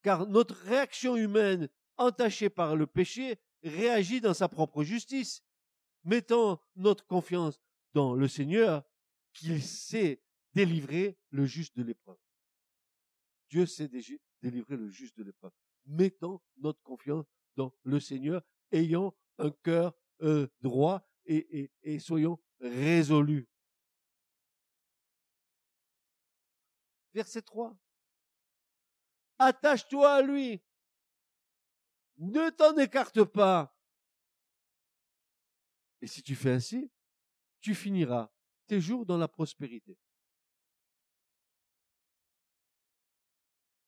[0.03, 5.43] Car notre réaction humaine, entachée par le péché, réagit dans sa propre justice,
[6.05, 7.61] mettant notre confiance
[7.95, 8.85] dans le Seigneur
[9.33, 10.23] qu'il sait
[10.55, 12.19] délivrer le juste de l'épreuve.
[13.49, 15.53] Dieu sait délivrer le juste de l'épreuve.
[15.87, 17.27] Mettons notre confiance
[17.57, 23.49] dans le Seigneur, ayant un cœur euh, droit et, et soyons résolus.
[27.15, 27.77] Verset 3.
[29.39, 30.63] Attache-toi à lui.
[32.19, 33.72] Ne t'en écarte pas.
[36.03, 36.91] Et si tu fais ainsi,
[37.61, 38.31] tu finiras
[38.67, 39.97] tes jours dans la prospérité.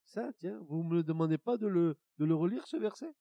[0.05, 3.13] Ça, tiens, vous ne me demandez pas de le, de le relire, ce verset?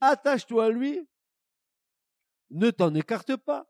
[0.00, 1.06] Attache-toi à lui,
[2.50, 3.68] ne t'en écarte pas.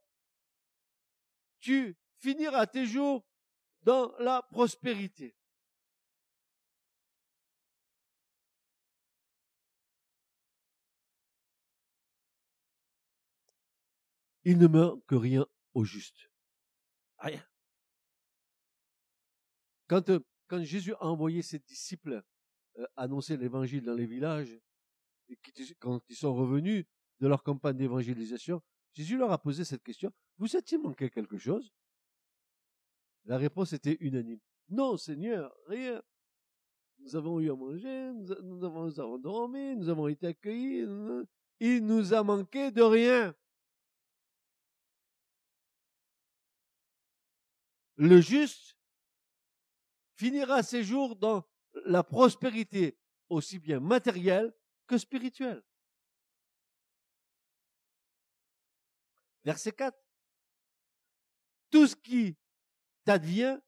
[1.58, 3.26] Tu finiras tes jours
[3.82, 5.34] dans la prospérité.
[14.44, 16.30] Il ne meurt que rien au juste.
[17.18, 17.44] Rien.
[19.88, 22.22] Quand, euh, quand Jésus a envoyé ses disciples
[22.78, 24.58] euh, annoncer l'évangile dans les villages,
[25.28, 25.38] et
[25.78, 26.84] quand ils sont revenus
[27.20, 28.62] de leur campagne d'évangélisation,
[28.92, 30.12] Jésus leur a posé cette question.
[30.38, 31.72] Vous êtes-il manqué quelque chose?
[33.24, 34.40] La réponse était unanime.
[34.70, 36.02] Non, Seigneur, rien.
[37.00, 38.32] Nous avons eu à manger, nous,
[38.64, 40.84] avons, nous avons dormi, nous avons été accueillis.
[41.60, 43.34] Il nous a manqué de rien.
[47.98, 48.76] Le juste
[50.14, 51.44] finira ses jours dans
[51.84, 52.96] la prospérité,
[53.28, 54.54] aussi bien matérielle
[54.86, 55.64] que spirituelle.
[59.44, 59.98] Verset 4.
[61.70, 62.36] Tout ce qui
[63.04, 63.60] t'advient,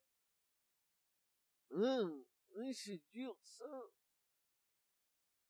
[1.75, 2.11] hein,
[2.73, 3.83] c'est dur ça.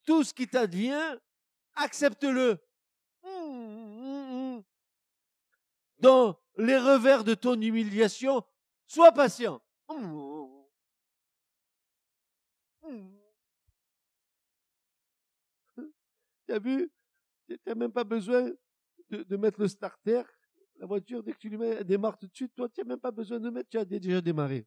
[0.04, 1.20] Tout ce qui t'advient,
[1.74, 2.58] accepte-le.
[3.22, 4.64] Hum, hum, hum,
[5.98, 8.42] Dans les revers de ton humiliation,
[8.90, 9.62] sois patient.
[16.46, 16.90] Tu as vu?
[17.48, 18.50] Tu n'as même pas besoin
[19.10, 20.22] de, mettre le starter.
[20.76, 22.52] La voiture, dès que tu lui mets, elle démarre tout de suite.
[22.54, 24.66] Toi, tu n'as même pas besoin de mettre, tu as déjà démarré.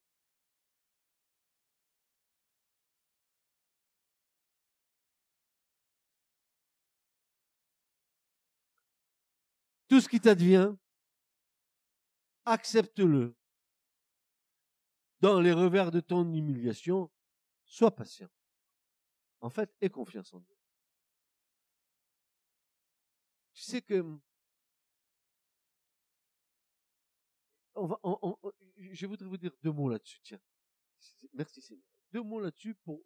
[9.88, 10.78] Tout ce qui t'advient,
[12.46, 13.36] accepte-le.
[15.24, 17.10] Dans les revers de ton humiliation,
[17.64, 18.28] sois patient.
[19.40, 20.58] En fait, aie confiance en Dieu.
[23.54, 24.02] Tu sais que
[27.74, 28.02] va,
[28.76, 30.20] je voudrais vous dire deux mots là-dessus.
[30.24, 30.42] Tiens,
[31.32, 31.86] merci Seigneur.
[32.12, 33.02] Deux mots là-dessus pour,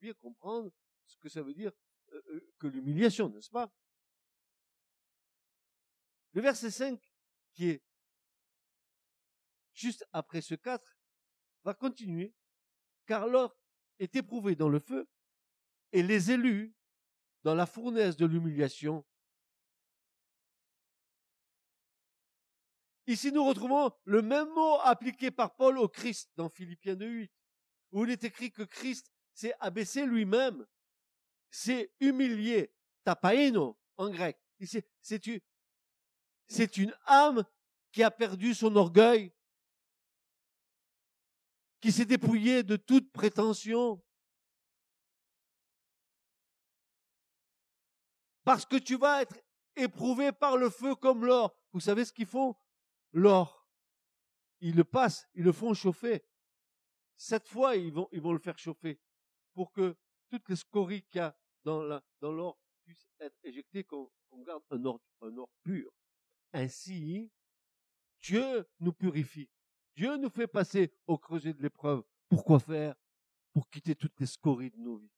[0.00, 0.72] bien comprendre
[1.04, 1.72] ce que ça veut dire
[2.14, 3.70] euh, euh, que l'humiliation, n'est-ce pas?
[6.32, 6.98] Le verset 5,
[7.52, 7.84] qui est
[9.74, 10.96] juste après ce 4,
[11.64, 12.34] va continuer,
[13.06, 13.56] car l'or
[13.98, 15.08] est éprouvé dans le feu,
[15.92, 16.74] et les élus
[17.42, 19.04] dans la fournaise de l'humiliation
[23.10, 27.28] Ici, nous retrouvons le même mot appliqué par Paul au Christ dans Philippiens 2.8,
[27.90, 30.64] où il est écrit que Christ s'est abaissé lui-même,
[31.50, 34.38] s'est humilié, tapaino en grec.
[34.60, 35.40] C'est une,
[36.46, 37.44] c'est une âme
[37.90, 39.32] qui a perdu son orgueil,
[41.80, 44.02] qui s'est dépouillée de toute prétention.
[48.44, 49.36] Parce que tu vas être
[49.76, 51.56] éprouvé par le feu comme l'or.
[51.72, 52.56] Vous savez ce qu'ils font?
[53.12, 53.68] L'or.
[54.60, 56.24] Ils le passent, ils le font chauffer.
[57.16, 59.00] Cette fois, ils vont, ils vont le faire chauffer
[59.54, 59.96] pour que
[60.30, 65.00] toutes les scories qu'il y a dans, l'or puissent être éjectées, qu'on garde un or,
[65.22, 65.90] un or pur.
[66.52, 67.30] Ainsi,
[68.20, 69.50] Dieu nous purifie.
[70.00, 72.02] Dieu nous fait passer au creuset de l'épreuve.
[72.30, 72.94] Pourquoi faire?
[73.52, 75.10] Pour quitter toutes les scories de nos vies.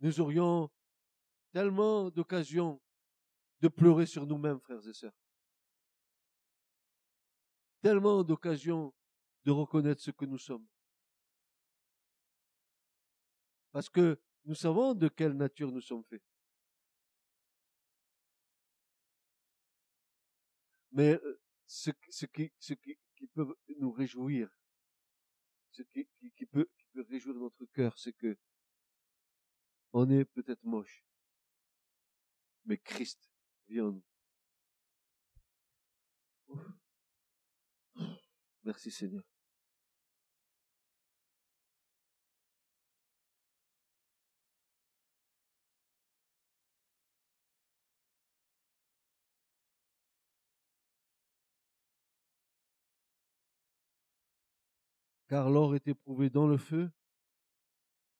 [0.00, 0.70] nous aurions
[1.52, 2.80] tellement d'occasions
[3.60, 5.12] de pleurer sur nous-mêmes, frères et sœurs.
[7.82, 8.94] Tellement d'occasions
[9.44, 10.66] de reconnaître ce que nous sommes.
[13.72, 16.22] Parce que nous savons de quelle nature nous sommes faits.
[20.92, 24.48] Mais euh, ce, qui, ce qui, peut nous réjouir,
[25.70, 26.08] ce qui,
[26.46, 26.68] peut,
[27.08, 28.36] réjouir notre cœur, c'est que
[29.92, 31.04] on est peut-être moche,
[32.64, 33.30] mais Christ
[33.68, 34.04] vit en nous.
[38.64, 39.29] Merci Seigneur.
[55.30, 56.90] Car l'or est éprouvé dans le feu,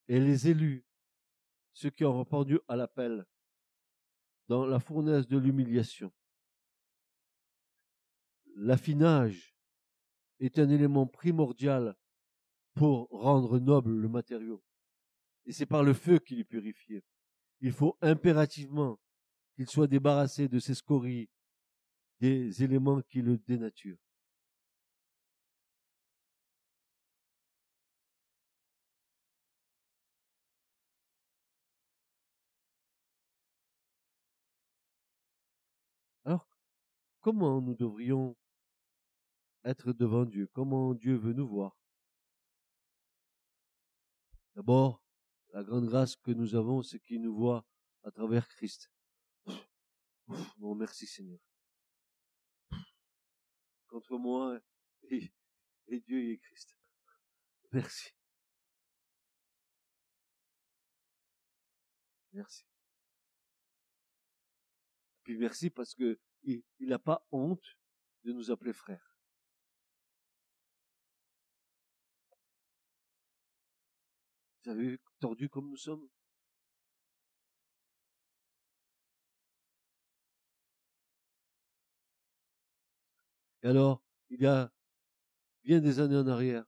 [0.06, 0.86] et les élus,
[1.72, 3.26] ceux qui ont répondu à l'appel,
[4.46, 6.12] dans la fournaise de l'humiliation.
[8.54, 9.56] L'affinage
[10.38, 11.96] est un élément primordial
[12.74, 14.62] pour rendre noble le matériau.
[15.46, 17.02] Et c'est par le feu qu'il est purifié.
[17.60, 19.00] Il faut impérativement
[19.56, 21.28] qu'il soit débarrassé de ses scories,
[22.20, 23.98] des éléments qui le dénaturent.
[37.20, 38.36] Comment nous devrions
[39.64, 41.76] être devant Dieu, comment Dieu veut nous voir?
[44.54, 45.02] D'abord,
[45.52, 47.64] la grande grâce que nous avons, c'est qu'il nous voit
[48.02, 48.90] à travers Christ.
[50.58, 51.40] Bon, merci Seigneur.
[53.88, 54.60] Contre moi
[55.02, 55.30] et,
[55.88, 56.76] Dieu et Christ.
[57.72, 58.10] Merci.
[62.32, 62.64] Merci.
[65.24, 67.78] Puis merci parce que il n'a pas honte
[68.24, 69.10] de nous appeler frères.
[74.64, 76.08] Vous avez vu, tordus comme nous sommes?
[83.62, 84.72] Et alors, il y a
[85.62, 86.64] bien des années en arrière,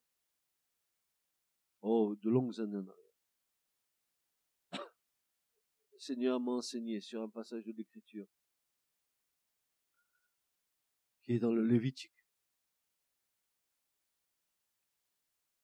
[1.81, 3.14] oh, de longues années en arrière,
[5.93, 8.27] le Seigneur m'a enseigné sur un passage de l'Écriture
[11.39, 12.12] dans le Lévitique.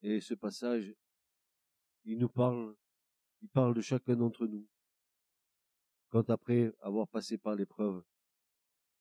[0.02, 0.94] Et ce passage,
[2.04, 2.76] il nous parle,
[3.42, 4.66] il parle de chacun d'entre nous.
[6.08, 8.02] Quand après avoir passé par l'épreuve,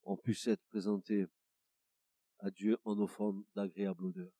[0.03, 1.27] on puisse être présenté
[2.39, 4.31] à Dieu en offrant d'agréable odeur.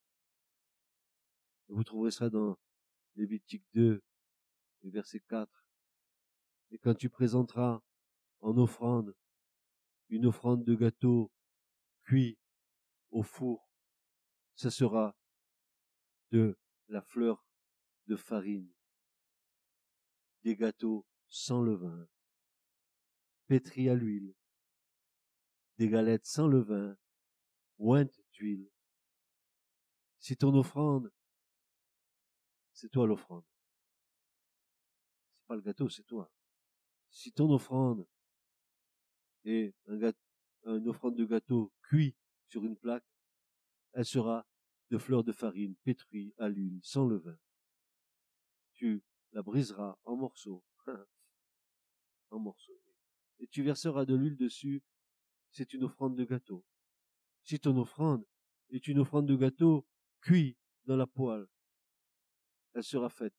[1.70, 2.58] vous trouverez ça dans
[3.16, 4.02] Lévitique 2,
[4.84, 5.50] verset 4.
[6.72, 7.82] Et quand tu présenteras
[8.40, 9.16] en offrande
[10.10, 11.32] une offrande de gâteau
[12.08, 12.40] cuit
[13.12, 13.70] au four,
[14.56, 15.16] ce sera
[16.32, 17.46] de la fleur
[18.08, 18.74] de farine,
[20.44, 22.08] des gâteaux sans levain,
[23.48, 24.34] pétris à l'huile,
[25.78, 26.98] des galettes sans levain,
[27.78, 28.72] ointes d'huile.
[30.20, 31.12] Si ton offrande,
[32.72, 33.46] c'est toi l'offrande.
[35.36, 36.32] C'est pas le gâteau, c'est toi.
[37.10, 38.08] Si ton offrande
[39.44, 40.27] est un, gâteau,
[40.76, 42.16] une offrande de gâteau cuit
[42.48, 43.06] sur une plaque,
[43.94, 44.48] elle sera
[44.90, 47.38] de fleurs de farine pétries à l'huile, sans levain.
[48.74, 50.64] Tu la briseras en morceaux,
[52.32, 52.82] en morceaux,
[53.40, 54.84] et tu verseras de l'huile dessus,
[55.52, 56.66] c'est une offrande de gâteau.
[57.44, 58.26] Si ton offrande
[58.70, 59.88] est une offrande de gâteau
[60.22, 61.48] cuit dans la poêle,
[62.74, 63.36] elle sera faite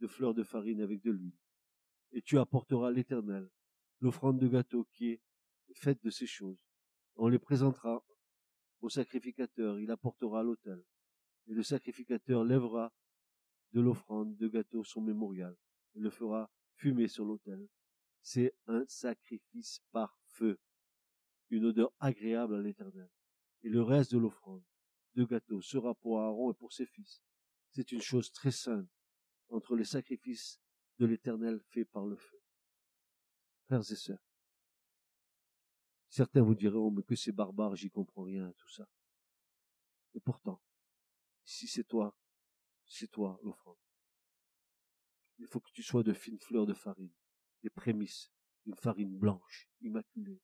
[0.00, 1.38] de fleurs de farine avec de l'huile,
[2.12, 3.48] et tu apporteras l'Éternel
[4.00, 5.22] l'offrande de gâteau qui est
[5.74, 6.58] faite de ces choses.
[7.16, 8.04] On les présentera
[8.80, 10.82] au sacrificateur, il apportera à l'autel.
[11.46, 12.92] Et le sacrificateur lèvera
[13.72, 15.56] de l'offrande de gâteau son mémorial
[15.94, 17.68] et le fera fumer sur l'autel.
[18.22, 20.58] C'est un sacrifice par feu,
[21.50, 23.08] une odeur agréable à l'éternel.
[23.62, 24.64] Et le reste de l'offrande
[25.14, 27.22] de gâteau sera pour Aaron et pour ses fils.
[27.70, 28.88] C'est une chose très sainte
[29.48, 30.60] entre les sacrifices
[30.98, 32.40] de l'éternel faits par le feu.
[33.66, 34.18] Frères et sœurs,
[36.12, 38.86] Certains vous diront, mais que c'est barbare, j'y comprends rien à tout ça.
[40.12, 40.60] Et pourtant,
[41.42, 42.14] si c'est toi,
[42.84, 43.78] c'est toi l'offrande.
[45.38, 47.14] Il faut que tu sois de fines fleurs de farine,
[47.62, 48.30] des prémices,
[48.66, 50.42] une farine blanche, immaculée,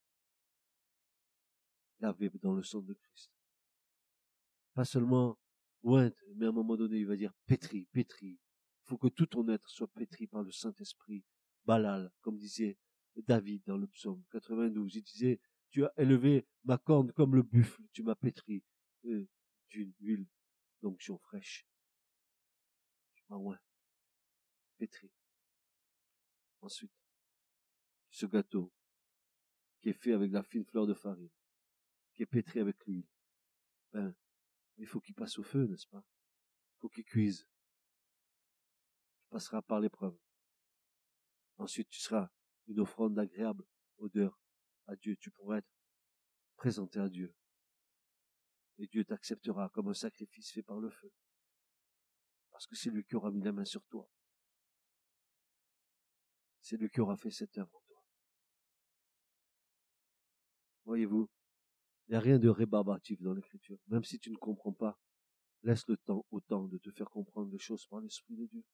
[2.01, 3.31] lavée dans le sang de Christ.
[4.73, 5.39] Pas seulement
[5.83, 8.41] ointe, mais à un moment donné, il va dire pétri, pétri.
[8.85, 11.27] Il faut que tout ton être soit pétri par le Saint-Esprit,
[11.66, 12.79] balal, comme disait
[13.16, 14.97] David dans le psaume 92.
[14.97, 15.41] Il disait,
[15.71, 18.64] tu as élevé ma corne comme le buffle, tu m'as pétri
[19.05, 19.29] euh,
[19.71, 20.27] d'une huile
[20.83, 21.66] d'onction fraîche.
[23.14, 23.61] Tu m'as oint,
[24.79, 25.11] pétri.
[26.61, 26.93] Ensuite,
[28.11, 28.73] ce gâteau
[29.81, 31.31] qui est fait avec la fine fleur de farine,
[32.14, 33.07] qui est pétri avec l'huile,
[33.93, 34.14] ben,
[34.79, 36.05] il faut qu'il passe au feu, n'est-ce pas?
[36.77, 37.47] Il faut qu'il cuise.
[39.21, 40.19] Tu passeras par l'épreuve.
[41.59, 42.31] Ensuite, tu seras
[42.66, 43.66] une offrande d'agréable
[43.99, 44.39] odeur
[44.89, 45.16] à Dieu.
[45.16, 45.70] Tu pourras être
[46.57, 47.34] présenté à Dieu.
[48.78, 51.12] Et Dieu t'acceptera comme un sacrifice fait par le feu.
[52.51, 54.11] Parce que c'est lui qui aura mis la main sur toi.
[56.61, 58.05] C'est lui qui aura fait cette œuvre en toi.
[60.84, 61.30] Voyez-vous,
[62.07, 63.78] il n'y a rien de rébarbatif dans l'écriture.
[63.89, 64.99] Même si tu ne comprends pas,
[65.62, 68.64] laisse le temps au temps de te faire comprendre les choses par l'Esprit de Dieu.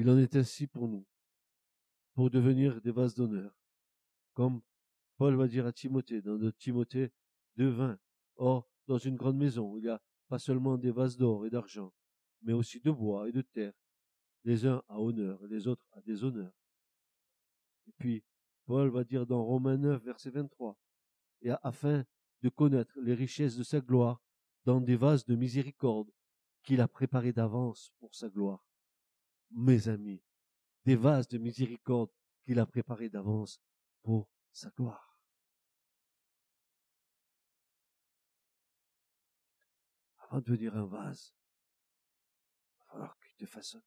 [0.00, 1.06] Il en est ainsi pour nous,
[2.14, 3.54] pour devenir des vases d'honneur,
[4.32, 4.62] comme
[5.18, 7.12] Paul va dire à Timothée dans de Timothée
[7.58, 7.98] 2.20.
[8.36, 11.92] Or, dans une grande maison, il y a pas seulement des vases d'or et d'argent,
[12.40, 13.74] mais aussi de bois et de terre,
[14.44, 16.50] les uns à honneur et les autres à déshonneur.
[17.86, 18.24] Et puis,
[18.64, 20.78] Paul va dire dans Romains 9, verset 23,
[21.42, 22.06] et afin
[22.40, 24.22] de connaître les richesses de sa gloire
[24.64, 26.10] dans des vases de miséricorde
[26.62, 28.64] qu'il a préparés d'avance pour sa gloire
[29.50, 30.22] mes amis,
[30.84, 32.10] des vases de miséricorde
[32.44, 33.60] qu'il a préparés d'avance
[34.02, 35.18] pour sa gloire.
[40.18, 41.34] Avant de devenir un vase,
[42.72, 43.82] il va falloir qu'il te façonne.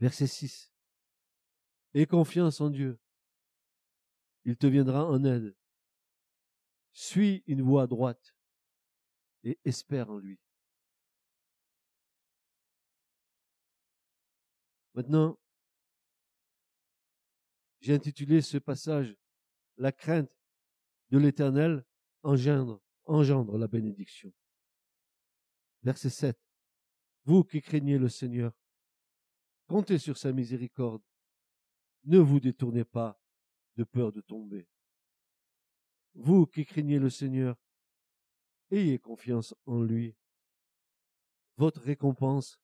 [0.00, 0.72] Verset 6.
[1.92, 2.98] Aie confiance en Dieu.
[4.44, 5.54] Il te viendra en aide.
[7.02, 8.36] Suis une voie droite
[9.42, 10.38] et espère en lui.
[14.92, 15.40] Maintenant,
[17.80, 19.16] j'ai intitulé ce passage
[19.78, 20.30] La crainte
[21.08, 21.86] de l'éternel
[22.22, 22.82] engendre,
[23.56, 24.30] la bénédiction.
[25.82, 26.38] Verset 7.
[27.24, 28.52] Vous qui craignez le Seigneur,
[29.68, 31.02] comptez sur sa miséricorde.
[32.04, 33.18] Ne vous détournez pas
[33.76, 34.68] de peur de tomber.
[36.14, 37.56] Vous qui craignez le Seigneur,
[38.70, 40.16] ayez confiance en lui.
[41.56, 42.60] Votre récompense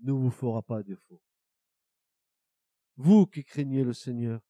[0.00, 1.22] ne vous fera pas défaut.
[2.96, 4.40] Vous qui craignez le Seigneur,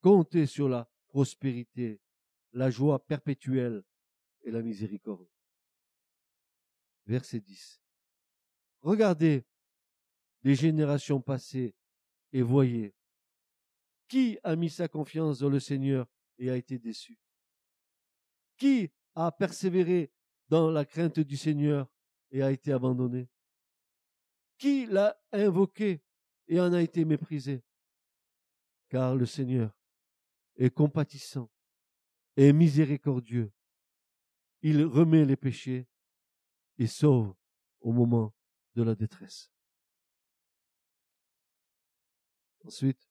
[0.00, 2.00] comptez sur la prospérité,
[2.52, 3.84] la joie perpétuelle
[4.42, 5.28] et la miséricorde.
[7.06, 7.82] Verset 10.
[8.82, 9.44] Regardez
[10.42, 11.74] les générations passées
[12.32, 12.94] et voyez
[14.08, 16.06] qui a mis sa confiance dans le Seigneur
[16.40, 17.16] et a été déçu
[18.56, 20.10] Qui a persévéré
[20.48, 21.88] dans la crainte du Seigneur
[22.30, 23.28] et a été abandonné?
[24.58, 26.02] Qui l'a invoqué
[26.48, 27.62] et en a été méprisé?
[28.88, 29.78] Car le Seigneur
[30.56, 31.50] est compatissant
[32.36, 33.52] et miséricordieux.
[34.62, 35.86] Il remet les péchés
[36.78, 37.34] et sauve
[37.80, 38.34] au moment
[38.74, 39.50] de la détresse.
[42.64, 43.09] Ensuite,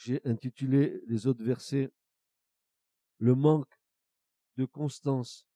[0.00, 1.92] j'ai intitulé les autres versets
[3.18, 3.78] Le manque
[4.56, 5.46] de constance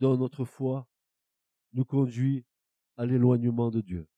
[0.00, 0.88] dans notre foi
[1.72, 2.44] nous conduit
[2.96, 4.08] à l'éloignement de Dieu.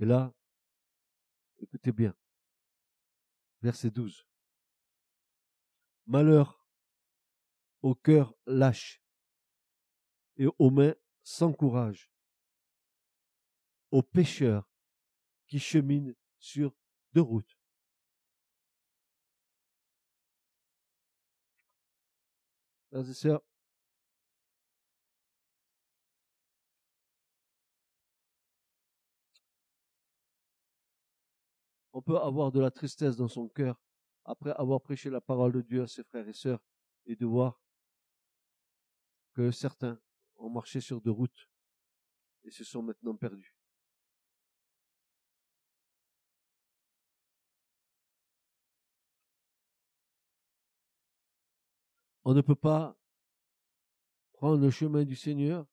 [0.00, 0.34] Et là,
[1.60, 2.16] écoutez bien,
[3.62, 4.26] verset 12.
[6.06, 6.66] Malheur
[7.82, 9.00] au cœur lâche
[10.36, 12.07] et aux mains sans courage,
[13.90, 14.68] aux pêcheurs
[15.46, 16.74] qui cheminent sur
[17.12, 17.58] deux routes.
[22.90, 23.42] Frères et sœurs,
[31.92, 33.80] on peut avoir de la tristesse dans son cœur
[34.24, 36.62] après avoir prêché la parole de Dieu à ses frères et sœurs
[37.06, 37.60] et de voir
[39.32, 40.00] que certains
[40.36, 41.50] ont marché sur deux routes
[42.44, 43.57] et se sont maintenant perdus.
[52.28, 52.94] On ne peut pas
[54.34, 55.66] prendre le chemin du Seigneur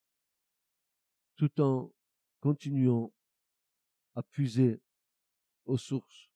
[1.36, 1.93] tout en
[2.39, 3.14] continuant
[4.14, 4.82] à puiser
[5.66, 6.32] aux sources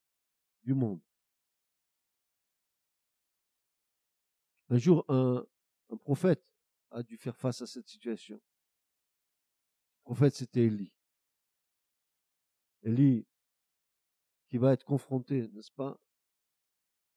[0.64, 1.00] du monde.
[4.68, 5.48] Un jour, un,
[6.02, 6.54] prophète
[6.92, 8.42] a dû faire face à cette situation.
[10.00, 10.92] Le prophète, c'était Élie.
[12.84, 13.26] Élie,
[14.50, 15.98] qui va être confronté, n'est-ce pas,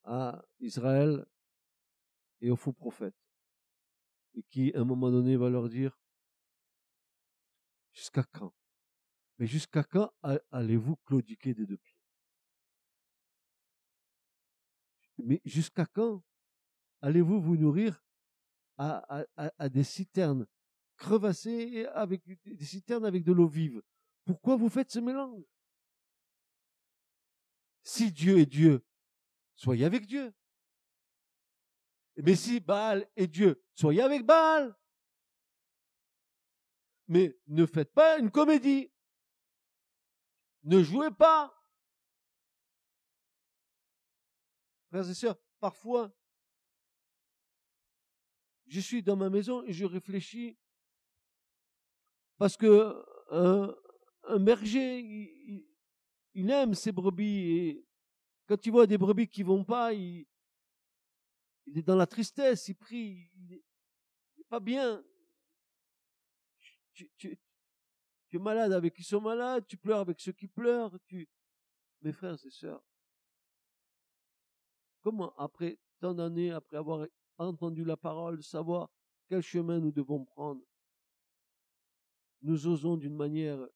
[0.04, 1.26] à Israël
[2.42, 3.16] et aux faux prophètes.
[4.34, 5.98] Et qui, à un moment donné, va leur dire,
[7.92, 8.54] jusqu'à quand?
[9.38, 10.12] Mais jusqu'à quand
[10.50, 11.98] allez-vous claudiquer des deux pieds?
[15.18, 16.22] Mais jusqu'à quand
[17.00, 18.02] allez-vous vous nourrir
[18.76, 20.46] à, des citernes
[20.96, 23.82] crevassées avec des citernes avec de l'eau vive?
[24.24, 25.44] Pourquoi vous faites ce mélange?
[27.82, 28.84] Si Dieu est Dieu,
[29.54, 30.32] soyez avec Dieu.
[32.16, 34.76] Mais si Baal est Dieu, soyez avec Baal.
[37.08, 38.90] Mais ne faites pas une comédie.
[40.64, 41.52] Ne jouez pas.
[44.88, 46.14] Frères et sœurs, parfois,
[48.66, 50.58] je suis dans ma maison et je réfléchis
[52.38, 54.98] parce que un, berger,
[56.34, 57.86] il, aime ses brebis et
[58.46, 60.26] quand il voit des brebis qui vont pas, il,
[61.66, 63.48] est dans la tristesse, il prie, il
[64.36, 65.04] n'est pas bien.
[66.94, 67.10] Tu,
[68.32, 70.98] es malade avec qui sont malades, tu pleures avec ceux qui pleurent,
[72.02, 72.82] mes frères et sœurs,
[75.02, 77.06] Comment, après tant d'années, après avoir
[77.36, 78.88] entendu la parole, savoir
[79.28, 80.62] quel chemin nous devons prendre,
[82.42, 83.66] nous osons d'une manière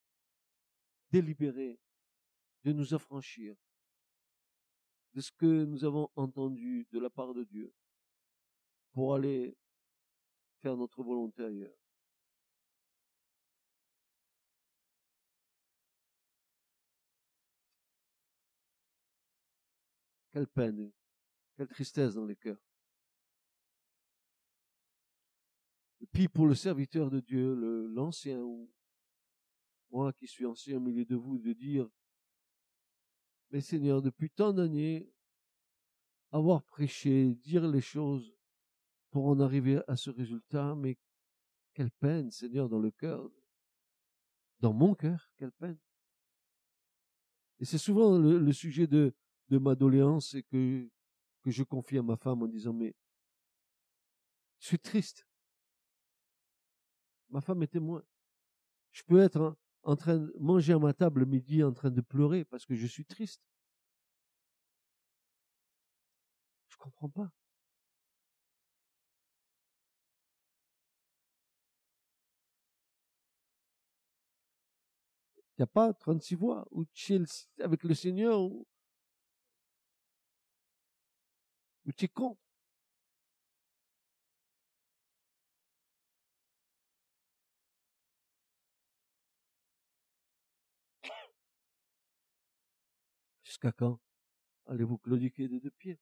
[1.10, 1.80] délibérée
[2.64, 3.56] de nous affranchir?
[5.16, 7.72] De ce que nous avons entendu de la part de Dieu
[8.92, 9.56] pour aller
[10.60, 11.74] faire notre volonté ailleurs.
[20.30, 20.92] Quelle peine
[21.56, 22.60] quelle tristesse dans les cœurs.
[26.02, 27.54] Et puis pour le serviteur de Dieu,
[27.94, 28.70] l'ancien, ou
[29.88, 31.88] moi qui suis ancien au milieu de vous, de dire,
[33.50, 35.10] mais Seigneur, depuis tant d'années,
[36.32, 38.34] avoir prêché, dire les choses
[39.10, 40.98] pour en arriver à ce résultat, mais
[41.72, 43.30] quelle peine, Seigneur, dans le cœur,
[44.60, 45.78] dans mon cœur, quelle peine.
[47.58, 49.14] Et c'est souvent le, sujet de,
[49.50, 50.88] ma doléance, c'est que
[51.46, 52.92] que je confie à ma femme en disant, mais
[54.58, 55.28] je suis triste.
[57.28, 58.02] Ma femme est témoin.
[58.90, 62.00] Je peux être en, train de manger à ma table le midi en train de
[62.00, 63.42] pleurer parce que je suis triste.
[66.68, 67.30] Je comprends pas.
[75.58, 77.24] Il n'y a pas 36 voix ou chill
[77.60, 78.40] avec le Seigneur
[81.86, 82.45] Ou tu es contre
[93.56, 93.98] Jusqu'à quand
[94.66, 95.98] allez-vous claudiquer des deux pieds?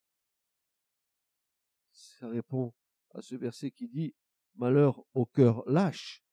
[1.92, 2.74] Ça répond
[3.10, 4.12] à ce verset qui dit
[4.56, 6.24] Malheur au cœur lâche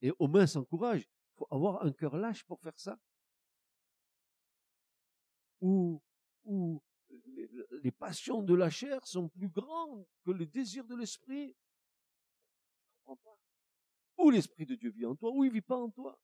[0.00, 1.02] et, aux mains sans courage.
[1.02, 2.98] Il faut avoir un cœur lâche pour faire ça.
[5.60, 6.02] Ou,
[6.42, 6.82] ou
[7.84, 11.54] les passions de la chair sont plus grandes que le désir de l'esprit.
[12.96, 13.38] Je comprends pas.
[14.24, 16.18] Où l'esprit de Dieu vit en toi, ou il vit pas en toi.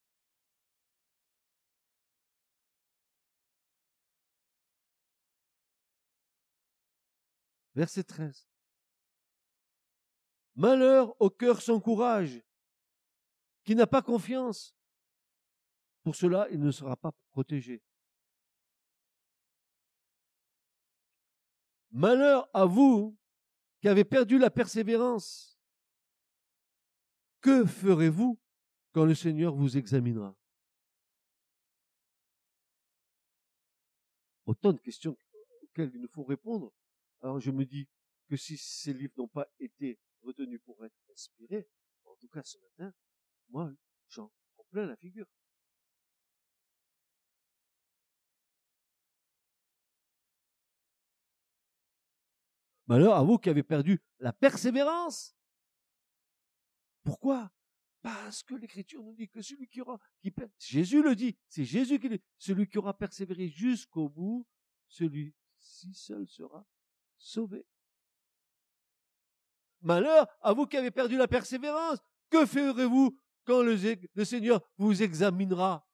[7.79, 8.49] Verset 13.
[10.57, 12.43] Malheur au cœur sans courage,
[13.63, 14.75] qui n'a pas confiance.
[16.03, 17.81] Pour cela, il ne sera pas protégé.
[21.93, 23.17] Malheur à vous
[23.81, 25.57] qui avez perdu la persévérance.
[27.41, 28.41] Que ferez-vous
[28.91, 30.37] quand le Seigneur vous examinera?
[34.47, 35.17] Autant de questions
[35.63, 36.73] auxquelles il nous faut répondre.
[37.21, 37.89] Alors je me dis
[38.29, 41.69] que si ces livres n'ont pas été retenus pour être inspirés,
[42.05, 42.95] en tout cas ce matin,
[43.49, 43.73] moi,
[44.09, 45.27] j'en prends plein la figure.
[52.87, 55.37] Malheur à vous qui avez perdu la persévérance.
[57.03, 57.53] Pourquoi?
[58.01, 61.99] Parce que l'Écriture nous dit que celui qui aura, qui, Jésus le dit, c'est Jésus
[61.99, 64.47] qui dit, celui qui aura persévéré jusqu'au bout,
[64.87, 66.67] celui-ci seul sera
[67.19, 67.67] sauvé.
[69.81, 71.99] Malheur à vous qui avez perdu la persévérance.
[72.31, 75.85] Que ferez-vous quand le, Seigneur vous examinera?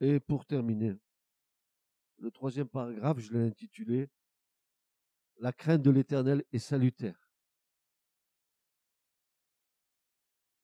[0.00, 0.96] Et pour terminer,
[2.18, 4.10] le troisième paragraphe, je l'ai intitulé
[5.38, 7.21] La crainte de l'éternel est salutaire.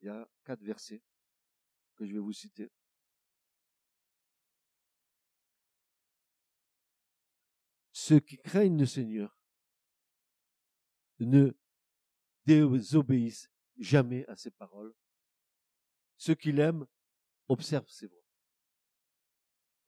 [0.01, 1.01] Il y a quatre versets
[1.95, 2.71] que je vais vous citer.
[7.91, 9.37] Ceux qui craignent le Seigneur
[11.19, 11.51] ne
[12.45, 14.95] désobéissent jamais à ses paroles.
[16.17, 16.87] Ceux qui l'aiment
[17.47, 18.23] observent ses voix.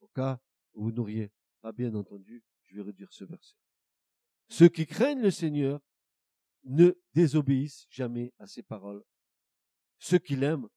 [0.00, 0.40] Au cas
[0.74, 3.56] où vous n'auriez pas bien entendu, je vais redire ce verset.
[4.48, 5.80] Ceux qui craignent le Seigneur
[6.64, 9.02] ne désobéissent jamais à ses paroles.
[10.02, 10.68] Ceux qui l'aiment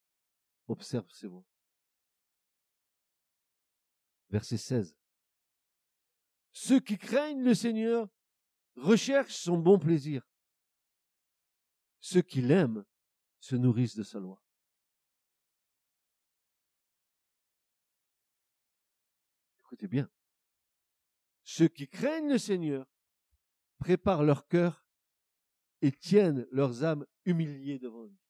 [0.68, 1.44] observent ses voix.
[4.30, 4.96] Verset 16.
[6.52, 8.08] Ceux qui craignent le Seigneur
[8.76, 10.30] recherchent son bon plaisir.
[12.02, 12.86] Ceux qui l'aiment
[13.40, 14.40] se nourrissent de sa loi.
[19.62, 20.08] Écoutez bien.
[21.44, 22.86] Ceux qui craignent le Seigneur
[23.80, 24.86] préparent leur cœur
[25.82, 28.25] et tiennent leurs âmes humiliées devant lui.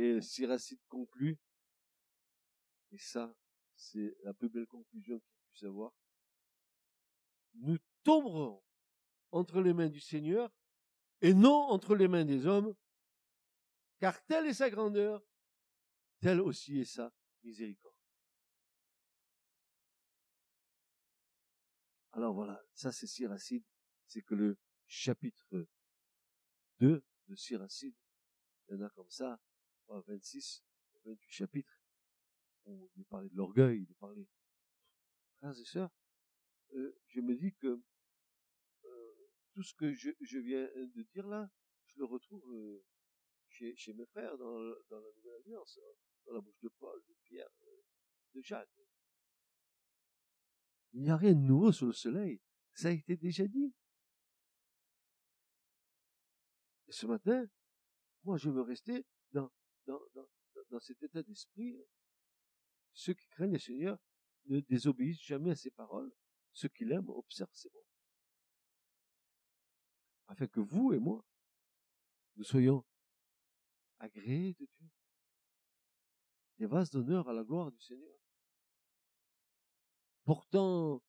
[0.00, 1.38] Et Siracide conclut,
[2.90, 3.36] et ça,
[3.76, 5.92] c'est la plus belle conclusion qu'il puisse avoir,
[7.52, 8.64] nous tomberons
[9.30, 10.50] entre les mains du Seigneur
[11.20, 12.74] et non entre les mains des hommes,
[13.98, 15.22] car telle est sa grandeur,
[16.20, 17.94] telle aussi est sa miséricorde.
[22.12, 23.66] Alors voilà, ça c'est Siracide,
[24.06, 25.68] c'est que le chapitre
[26.78, 27.94] 2 de Siracide,
[28.66, 29.38] il y en a comme ça,
[30.06, 30.64] 26,
[31.04, 31.80] 28 chapitres,
[32.66, 34.28] où il est parlé de l'orgueil, il est parlé,
[35.38, 35.90] frères et sœurs,
[36.74, 37.82] euh, je me dis que
[39.52, 41.50] tout ce que je, viens de dire là,
[41.86, 42.84] je le retrouve euh,
[43.48, 47.50] chez, mes frères dans, la Nouvelle Alliance, hein, dans la bouche de Paul, de Pierre,
[47.62, 47.82] euh,
[48.34, 48.68] de Jacques.
[50.92, 52.40] Il n'y a rien de nouveau sous le soleil.
[52.74, 53.74] Ça a été déjà dit.
[56.88, 57.46] Et ce matin,
[58.24, 59.06] moi, je veux rester
[60.70, 61.76] dans, cet état d'esprit.
[62.92, 63.98] Ceux qui craignent le Seigneur
[64.46, 66.12] ne désobéissent jamais à ses paroles.
[66.52, 67.86] Ceux qui l'aiment observent ses mots
[70.30, 71.24] afin que vous et moi,
[72.36, 72.84] nous soyons
[73.98, 74.88] agréés de Dieu,
[76.58, 78.16] des vases d'honneur à la gloire du Seigneur,
[80.24, 81.02] portant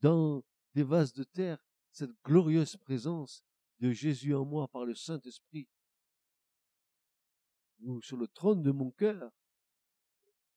[0.00, 3.44] dans des vases de terre cette glorieuse présence
[3.80, 5.68] de Jésus en moi par le Saint-Esprit,
[8.02, 9.30] sur le trône de mon cœur,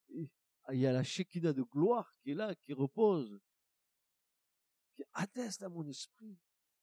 [0.09, 3.39] il y a la Shekinah de gloire qui est là, qui repose,
[4.93, 6.38] qui atteste à mon esprit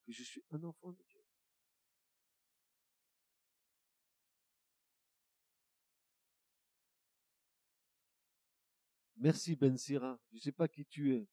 [0.06, 1.20] que je suis un enfant de Dieu.
[9.16, 10.20] Merci Ben Sira.
[10.30, 11.26] Je ne sais pas qui tu es.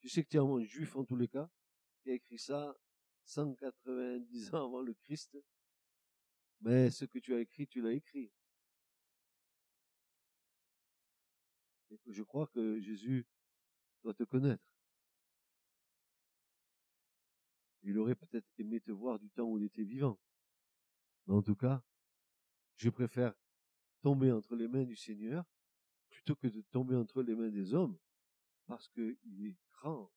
[0.00, 1.48] Je sais que tu es un juif en tous les cas,
[2.02, 2.76] qui a écrit ça
[3.24, 5.38] 190 ans avant le Christ.
[6.60, 8.30] Mais ce que tu as écrit, tu l'as écrit.
[12.12, 13.26] Je crois que Jésus
[14.02, 14.64] doit te connaître.
[17.82, 20.18] Il aurait peut-être aimé te voir du temps où il était vivant.
[21.26, 21.82] Mais en tout cas,
[22.76, 23.34] je préfère
[24.02, 25.44] tomber entre les mains du Seigneur
[26.10, 27.98] plutôt que de tomber entre les mains des hommes,
[28.66, 30.12] parce qu'il est grand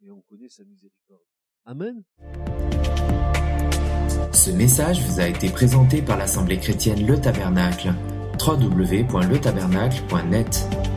[0.00, 1.26] et on connaît sa miséricorde.
[1.64, 2.02] Amen.
[4.32, 7.92] Ce message vous a été présenté par l'Assemblée chrétienne Le Tabernacle.
[8.40, 10.87] www.letabernacle.net